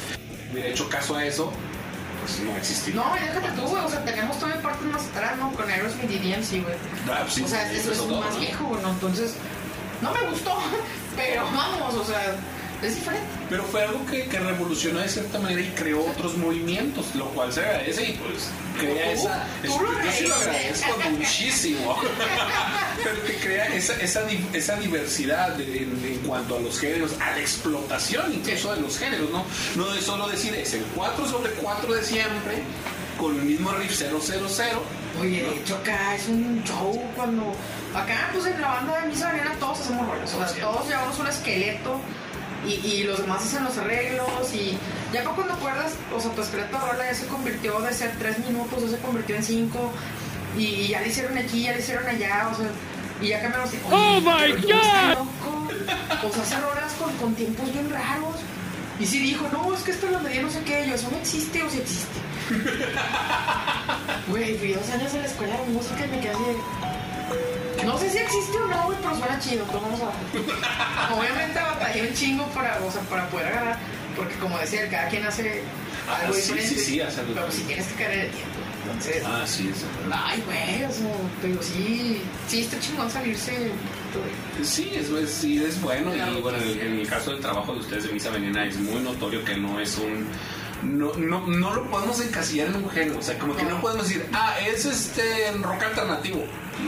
[0.53, 1.53] Hubiera hecho caso a eso,
[2.29, 3.01] pues no existiría.
[3.03, 3.85] No, y déjate tú, güey.
[3.85, 5.53] O sea, tenemos todavía partes más atrás, ¿no?
[5.53, 6.77] Con Aerosmith y DMC, güey.
[7.11, 8.41] Ah, sí, O sea, eso es todo, más ¿no?
[8.41, 8.91] viejo, güey, ¿no?
[8.91, 9.35] Entonces,
[10.03, 10.57] no me gustó,
[11.17, 12.37] pero vamos, o sea,
[12.83, 13.27] es diferente.
[13.51, 17.53] Pero fue algo que, que revolucionó de cierta manera y creó otros movimientos, lo cual
[17.53, 18.49] se agradece y pues
[18.79, 19.47] crea Tú- esa.
[19.63, 21.97] tú es- lo yo sí lo agradezco muchísimo.
[23.05, 24.21] Pero que crea esa, esa,
[24.53, 28.99] esa diversidad de- en, en cuanto a los géneros, a la explotación incluso de los
[28.99, 29.45] géneros, ¿no?
[29.77, 32.63] No de solo decir es el 4 sobre 4 de siempre,
[33.19, 34.17] con el mismo riff 000,
[35.21, 37.53] Oye, de hecho acá es un show cuando.
[37.95, 40.33] Acá, pues en la banda de Misa Venena todos hacemos rolas.
[40.35, 42.01] O sea, todos llevamos un esqueleto
[42.67, 44.53] y, y los demás hacen los arreglos.
[44.55, 44.77] Y
[45.13, 48.39] ya para cuando acuerdas, o sea, tu de rola ya se convirtió de ser tres
[48.41, 49.93] minutos, ya se convirtió en cinco.
[50.57, 52.67] Y, ya le hicieron aquí, ya le hicieron allá, o sea.
[53.21, 53.71] Y ya cambiamos.
[53.73, 55.11] de, ¡Oh, "Oye, my God!
[55.13, 55.69] loco".
[56.27, 58.37] O sea, hace rolas con, con tiempos bien raros.
[59.01, 60.85] Y sí dijo, no, es que esto lo medía no sé qué.
[60.89, 62.19] Yo, eso no existe o sí existe.
[64.29, 67.99] Güey, fui dos años en la escuela de música y me quedé así de- No
[67.99, 71.15] sé si existe o no, güey, pero suena chido, pues vamos a.
[71.15, 73.79] Obviamente batallé un chingo para, o sea, para poder agarrar,
[74.17, 75.63] porque como decía, cada quien hace
[76.09, 76.69] Ah, algo sí, diferente.
[76.75, 78.55] sí, sí, hace algo Pero si tienes que caer en el tiempo.
[78.87, 79.87] Entonces, Ah, sí, eso.
[80.11, 81.11] ay, güey, o sea,
[81.43, 83.53] pero sí, sí está chingón salirse.
[83.53, 86.11] de- Sí, es, es- sí, es bueno.
[86.13, 88.77] Claro y bueno, en, en el caso del trabajo de ustedes de Misa Venena es
[88.79, 90.27] muy notorio que no es un.
[90.83, 93.19] No, no, no lo podemos encasillar en un género.
[93.19, 96.45] O sea, como que no podemos decir, ah, es este rock alternativo.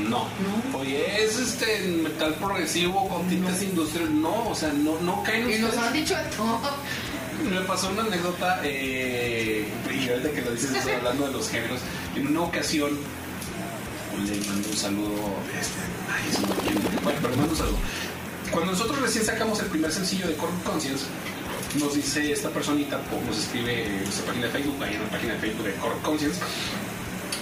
[0.09, 0.29] No.
[0.29, 0.79] No.
[0.79, 4.13] Oye, es este metal progresivo con tintes industriales.
[4.13, 6.61] No, o sea, no, no caen Y nos han dicho de todo.
[7.51, 11.81] Me pasó una anécdota, eh, y ahorita que lo dices, estoy hablando de los géneros.
[12.15, 12.91] En una ocasión,
[14.25, 15.15] le mando un saludo.
[15.59, 15.81] Este,
[16.13, 17.01] ay, me olvidó.
[17.03, 17.79] Bueno, pero mando un saludo.
[18.51, 21.07] Cuando nosotros recién sacamos el primer sencillo de Corp Conscience,
[21.79, 25.09] nos dice esta personita, o nos escribe en nuestra página de Facebook, ahí en la
[25.09, 26.41] página de Facebook de Corp Conscience,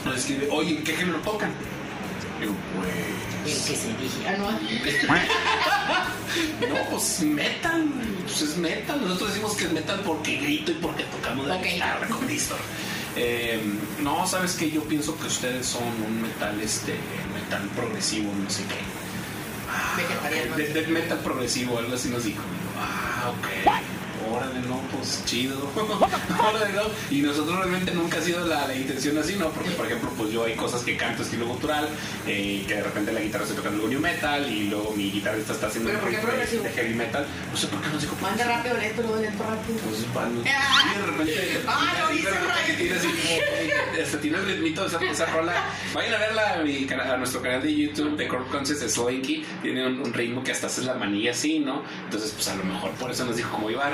[0.05, 1.53] nos escribe, oye, ¿en qué género tocan?
[2.41, 2.89] Digo, pues.
[3.47, 4.51] El que se dije, ah, no.
[6.68, 7.89] No, pues metal,
[8.24, 9.01] pues es metal.
[9.01, 11.62] Nosotros decimos que es metal porque grito y porque tocamos la Ok.
[11.64, 12.59] guitarra con Distor.
[13.16, 13.59] Eh,
[14.03, 16.95] no, sabes que yo pienso que ustedes son un metal, este,
[17.35, 18.76] metal progresivo, no sé qué.
[19.70, 20.57] Ah, Vegetariano.
[20.57, 22.43] De, de metal progresivo, algo así nos dijo.
[22.79, 23.47] Ah, ok.
[24.31, 25.57] Órale, no, pues chido.
[25.76, 26.83] Órale, no.
[27.11, 29.51] Y nosotros realmente nunca ha sido la, la intención así, ¿no?
[29.51, 31.89] Porque, por ejemplo, pues yo hay cosas que canto estilo gutural,
[32.26, 35.53] eh, que de repente la guitarra está tocando algo new metal y luego mi guitarrista
[35.53, 36.62] está haciendo ¿Pero por qué de- progresivo?
[36.64, 37.26] de heavy metal.
[37.51, 39.79] No sé por qué nos dijo Manda rápido, lento, luego lento, rápido.
[39.89, 40.93] pues van- Ah.
[40.95, 42.29] y de repente Ah, lo hice,
[42.95, 43.09] así
[44.03, 45.53] hasta tiene el ritmito de esa, esa rola
[45.93, 49.45] vayan a verla a, mi a nuestro canal de YouTube de Corp Conscious de Slinky
[49.62, 51.83] tiene un, un ritmo que hasta haces la manilla así ¿no?
[52.05, 53.87] entonces pues a lo mejor por eso nos dijo como iba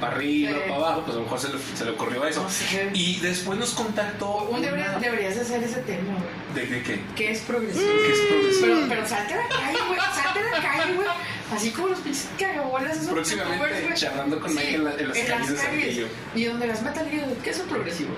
[0.00, 0.58] para arriba Sí.
[0.68, 2.90] para abajo pues a lo mejor se le, se le ocurrió eso No sé.
[2.94, 6.66] y después nos contactó Un debería- deberías de hacer ese tema, güey.
[6.68, 7.00] ¿de, de qué?
[7.16, 7.86] ¿Qué es progresivo?
[8.06, 8.66] ¿Qué es progresivo?
[8.66, 10.00] Pero, pero salte a la calle, güey.
[10.00, 11.08] Salte a la calle, güey.
[11.54, 12.96] Así como los pinches cagabolas.
[12.96, 16.06] esos Próximamente, charlando con Mike en la- en las calles de Saltillo.
[16.34, 17.06] Y donde las metal
[17.44, 18.14] ¿qué es un progresivo?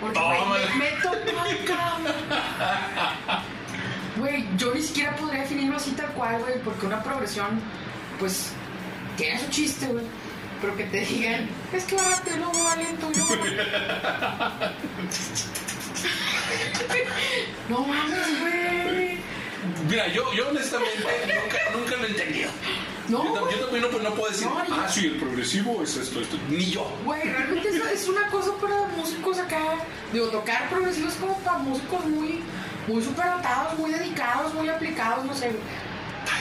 [0.00, 0.40] Porque, güey,
[0.78, 1.98] me, me toca.
[4.16, 6.58] Güey, yo ni siquiera podría definirlo así tal cual, güey.
[6.64, 7.60] Porque una progresión,
[8.18, 8.50] pues,
[9.16, 10.04] tiene su chiste, güey.
[10.62, 13.34] Pero que te digan, es que va rápido, luego va lento, y luego
[14.40, 14.72] va-
[17.68, 19.18] No mames, güey.
[19.88, 22.50] Mira, yo, yo honestamente nunca, nunca lo he entendido.
[23.08, 25.82] No, yo, yo también no, pues, no puedo decir, No, yo- ah, sí, el progresivo
[25.82, 26.36] es esto, esto.
[26.48, 26.88] Ni yo.
[27.04, 29.60] Güey, realmente es, es una cosa para músicos acá.
[30.12, 32.40] Digo, tocar progresivo es como para músicos muy,
[32.88, 35.50] muy superdotados, muy dedicados, muy aplicados, no sé.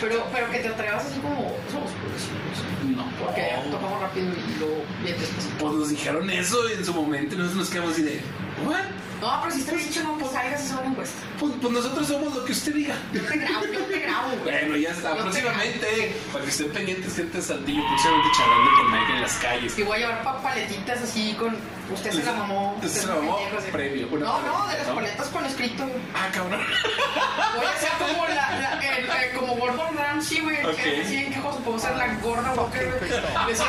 [0.01, 2.97] Pero, pero que te atrevas así como, somos progresivos.
[2.97, 3.05] No.
[3.23, 5.15] Porque tocamos rápido y luego bien.
[5.59, 8.21] Pues nos dijeron eso en su momento y nosotros nos quedamos así de,
[8.65, 8.85] ¿what?
[9.21, 11.15] No, pero si está dicho, no, pues salgas a hacer una encuesta.
[11.39, 12.95] Pues, pues nosotros somos lo que usted diga.
[13.13, 14.41] Yo te grabo, yo te grabo, güey.
[14.43, 15.09] Bueno, ya está.
[15.11, 19.21] Yo te Próximamente, para que estén pendientes, gente de Saltillo, próximamente charlando con Mike en
[19.21, 19.77] las calles.
[19.77, 21.55] Y voy a llevar pa- paletitas así con.
[21.93, 22.73] Usted se la mamó.
[22.75, 24.95] Usted se la mamó, una No, no, de las ¿no?
[24.95, 25.83] paletas con escrito.
[26.15, 26.61] Ah, cabrón.
[27.57, 30.65] Voy a ser como la, la el, el- como Gordon Ramsay, güey.
[30.65, 30.75] Ok.
[30.77, 33.11] Que así en quejoso, puedo ser la gorda Walker, güey.
[33.49, 33.65] Decir,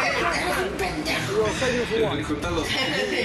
[0.79, 1.47] pendejo.
[2.29, 2.67] Junta los,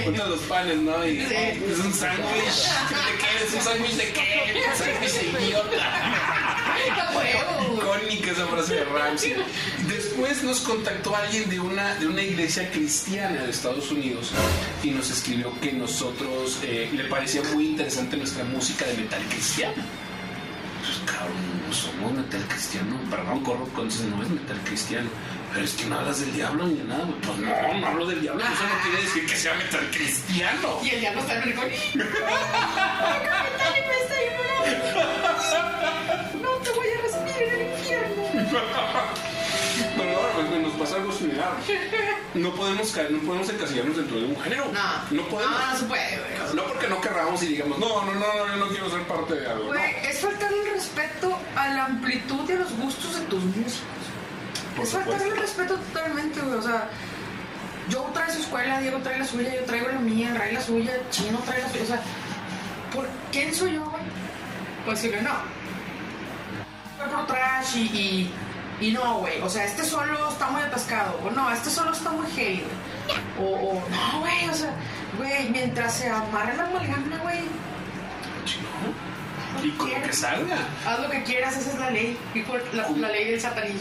[0.04, 1.04] junta los panes, ¿no?
[1.06, 1.34] Y Sí.
[1.34, 2.24] es un ¿De
[3.18, 3.44] qué?
[3.44, 4.54] ¿Es un de qué?
[7.74, 9.36] Icónica esa frase de Ramsey.
[9.88, 14.32] Después nos contactó alguien de una, de una iglesia cristiana de Estados Unidos
[14.82, 20.07] y nos escribió que nosotros le parecía muy interesante nuestra música de metal cristiano.
[20.88, 21.36] Pues cabrón,
[21.66, 22.98] no somos metal cristiano.
[23.10, 25.10] Perdón, corro con no es metal cristiano.
[25.52, 27.20] Pero es que no hablas del diablo ni de nada, güey.
[27.20, 28.42] Pues no, no hablo del diablo.
[28.42, 30.78] Eso no quiere decir que sea metal cristiano.
[30.82, 31.68] Y el diablo está en el rincón.
[36.40, 38.22] No te voy a recibir en el infierno.
[40.88, 41.52] pasa algo similar.
[42.34, 44.64] No podemos caer, no podemos encasillarnos dentro de un género.
[44.72, 45.58] No, no podemos.
[45.58, 46.54] No, no se puede, güey.
[46.54, 49.46] No porque no querramos y digamos, no, no, no, yo no quiero ser parte de
[49.46, 49.66] algo.
[49.66, 53.82] Güey, es faltar el respeto a la amplitud y a los gustos de tus músicos.
[54.76, 55.34] Por es faltar supuesto.
[55.34, 56.58] el respeto totalmente, güey.
[56.58, 56.90] O sea,
[57.88, 60.92] yo trae su escuela, Diego trae la suya, yo traigo la mía, Ray la suya,
[61.10, 61.82] Chino trae la suya.
[61.82, 62.02] O sea,
[62.94, 64.02] ¿por quién soy yo, güey?
[64.84, 65.34] puedo decirle no.
[66.96, 68.30] Fue por trash y, y,
[68.80, 69.40] y no, güey.
[69.42, 71.20] O sea, este solo está muy atascado.
[71.24, 72.62] O no, este solo está muy heavy.
[73.40, 74.48] O, o no, güey.
[74.50, 74.72] O sea,
[75.16, 77.40] güey, mientras se amarre la amalgama, güey.
[79.62, 80.56] Y con lo que salga.
[80.86, 82.16] Haz lo que quieras, esa es la ley.
[82.72, 83.80] La, la ley del satanismo.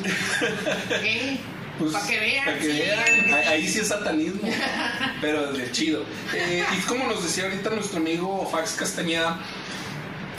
[1.03, 1.38] eh,
[1.78, 2.45] Pues, para que vean.
[2.45, 3.34] Para que vean.
[3.36, 4.41] Ahí- Ahí sí es satanismo.
[5.22, 6.03] pero de chido.
[6.34, 9.38] Eh, y como nos decía ahorita nuestro amigo Fax Castañeda,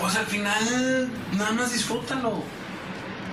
[0.00, 2.42] pues al final nada más disfrútalo.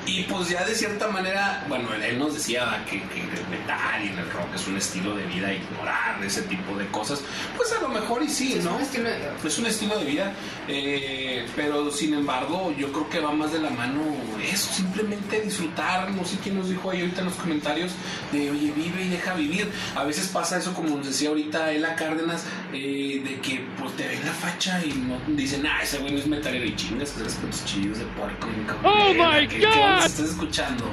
[0.06, 4.07] Y pues ya de cierta manera, bueno, él- nos decía que, que el metal y
[4.10, 7.22] el rock es un estilo de vida, ignorar ese tipo de cosas.
[7.57, 8.76] Pues a lo mejor y sí, Sí, es ¿no?
[8.76, 9.34] un estilo de vida.
[9.44, 10.34] Es un estilo de vida,
[10.68, 14.02] eh, pero sin embargo yo creo que va más de la mano
[14.44, 17.91] eso, simplemente disfrutar, no sé quién nos dijo ahí ahorita en los comentarios,
[18.32, 19.72] de oye, vive y deja vivir.
[19.95, 24.07] A veces pasa eso como nos decía ahorita Ela Cárdenas, eh, de que pues te
[24.07, 27.22] ven la facha y no dicen, ah, ese güey no es metalero y chingas, que
[27.22, 28.48] eres con tus chillos de puerco.
[28.68, 29.95] cabrón, Oh, my God.
[29.96, 30.86] Nos estés escuchando.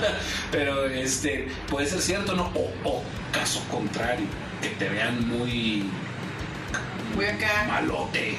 [0.50, 2.50] pero este, puede ser cierto, ¿no?
[2.54, 3.02] O, o
[3.32, 4.26] caso contrario,
[4.60, 5.84] que te vean muy
[7.14, 7.64] Voy acá.
[7.68, 8.36] malote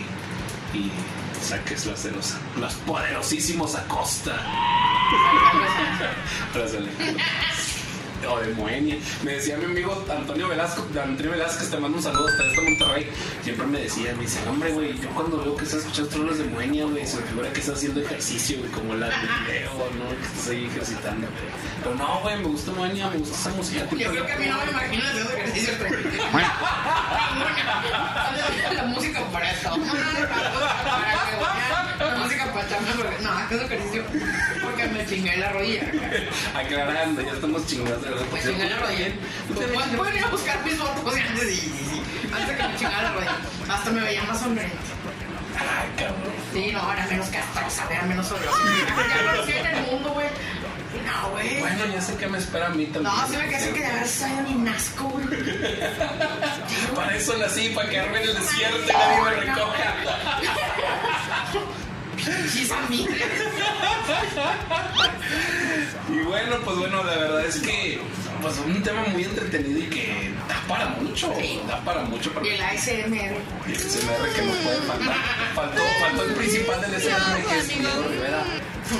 [0.74, 0.92] y
[1.44, 4.36] saques las de los, los poderosísimos Acosta.
[6.54, 6.90] Trásale.
[8.28, 8.98] O de Moenia.
[9.24, 13.10] Me decía mi amigo Antonio Velasco, Antonio Velázquez, te mando un saludo hasta este Monterrey.
[13.44, 16.46] Siempre me decía, me dice, hombre, güey, yo cuando veo que estás escuchando trolos de
[16.46, 20.08] Moenia, güey, se me figura que estás haciendo ejercicio, güey, como la de video, ¿no?
[20.10, 21.28] Que estás ahí ejercitando.
[21.84, 23.86] Pero no, güey, me gusta Moenia, me gusta esa música.
[23.92, 25.74] Yo creo que a mí no me imagino haciendo ejercicio.
[28.74, 29.70] la música para esto.
[32.00, 32.68] La música para
[32.98, 34.04] porque no, haciendo ejercicio
[35.04, 35.82] me chingué la rodilla.
[36.56, 38.26] Aclarando, ya estamos chingados de verdad.
[38.34, 39.08] Me chingué la rodilla.
[39.54, 41.70] Pues, pues, pueden ir a buscar mis fotos de antes y,
[42.48, 43.38] de que me chingara la rodilla.
[43.70, 44.78] Hasta me veía más sonriente.
[45.58, 46.34] Ay, cabrón.
[46.54, 48.58] Sí, no, era menos castrosa, era menos odiosa.
[49.10, 50.28] Ya lo hacía en el mundo, güey.
[51.06, 51.60] No, güey.
[51.60, 53.16] Bueno, ya sé que me espera a mí también.
[53.16, 55.26] No, se me quedé que de haber salido mi nasco, güey.
[56.96, 59.96] Para eso nací, para quedarme en el desierto y nadie me recoja.
[62.26, 63.16] Pinches amigos.
[66.12, 68.00] Y bueno, pues bueno, la verdad es que
[68.42, 71.34] pues un tema muy entretenido y que da para mucho.
[71.40, 71.62] Sí.
[71.68, 72.32] Da para mucho.
[72.34, 73.36] Para Y el ASMR.
[73.68, 75.16] y el SMR que no puede faltar.
[75.56, 78.44] Faltó, faltó el principal del SMR que es Diego Rivera.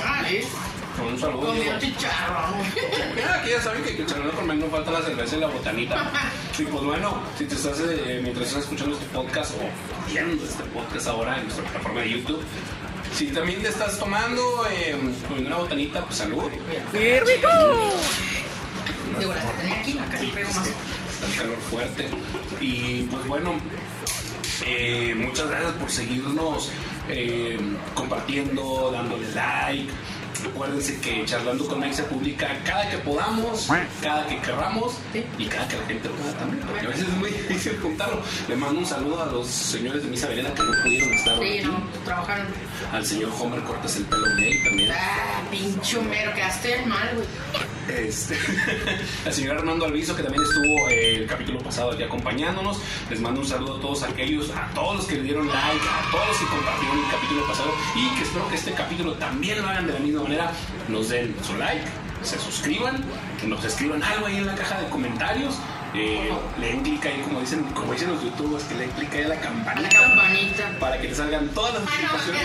[0.04, 0.44] Vale.
[0.96, 1.46] Con un saludo.
[1.48, 1.78] Comió Diego.
[1.80, 2.54] chicharrón.
[3.16, 6.10] Mira, aquí ya saben que el charlando con no falta la cerveza y la botanita.
[6.58, 10.62] Y pues bueno, si te estás, eh, mientras estás escuchando este podcast o viendo este
[10.64, 12.42] podcast ahora en nuestra plataforma de YouTube,
[13.14, 14.96] si también te estás tomando eh,
[15.38, 16.50] una botanita, pues salud.
[19.18, 20.66] Digo, las que tenía aquí, acá sí pego más.
[20.66, 22.08] Está el calor fuerte.
[22.60, 23.54] Y pues bueno,
[24.66, 26.72] eh, muchas gracias por seguirnos
[27.08, 27.58] eh,
[27.94, 29.92] compartiendo, dándole like.
[30.46, 33.68] Acuérdense que Charlando con Mike se publica cada que podamos,
[34.00, 34.94] cada que querramos
[35.38, 36.64] y cada que la gente pueda también.
[36.66, 38.20] Porque a veces es muy difícil juntarlo.
[38.48, 41.48] Le mando un saludo a los señores de Misa Verena que no pudieron estar hoy
[41.48, 41.66] Sí, aquí.
[41.66, 42.46] no, trabajaron.
[42.92, 44.92] Al señor Homer Cortés el pelo gay también.
[44.92, 47.26] Ah, pinche mero, quedaste mal, güey.
[47.88, 48.36] Este,
[49.26, 52.78] al señor Armando Alviso, que también estuvo eh, el capítulo pasado aquí acompañándonos.
[53.10, 56.10] Les mando un saludo a todos aquellos, a todos los que le dieron like, a
[56.10, 59.68] todos los que compartieron el capítulo pasado y que espero que este capítulo también lo
[59.68, 60.52] hagan de la misma manera.
[60.88, 61.84] Nos den su like,
[62.22, 63.04] se suscriban,
[63.40, 65.54] que nos escriban algo ahí en la caja de comentarios.
[65.94, 69.14] eh, le den clic ahí, como dicen, como dicen los youtubers, que le den clic
[69.14, 69.98] ahí a la campanita
[70.80, 72.44] para que te salgan todas las Ah, no, notificaciones.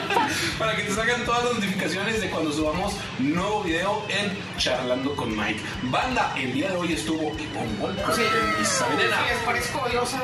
[0.58, 5.36] para que te salgan todas las notificaciones de cuando subamos nuevo video en Charlando con
[5.36, 5.60] Mike.
[5.84, 8.22] Banda, el día de hoy estuvo Ivonne Wolf Sí.
[8.22, 9.16] en Isabelena.
[9.16, 10.20] Sí, les parezco odiosa.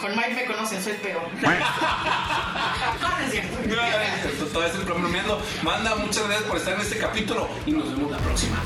[0.00, 1.22] Con Mike me conocen, soy peor.
[3.66, 3.74] No,
[4.52, 5.42] Todavía estoy bromeando.
[5.62, 8.62] Banda, muchas gracias por estar en este capítulo y nos vemos la próxima.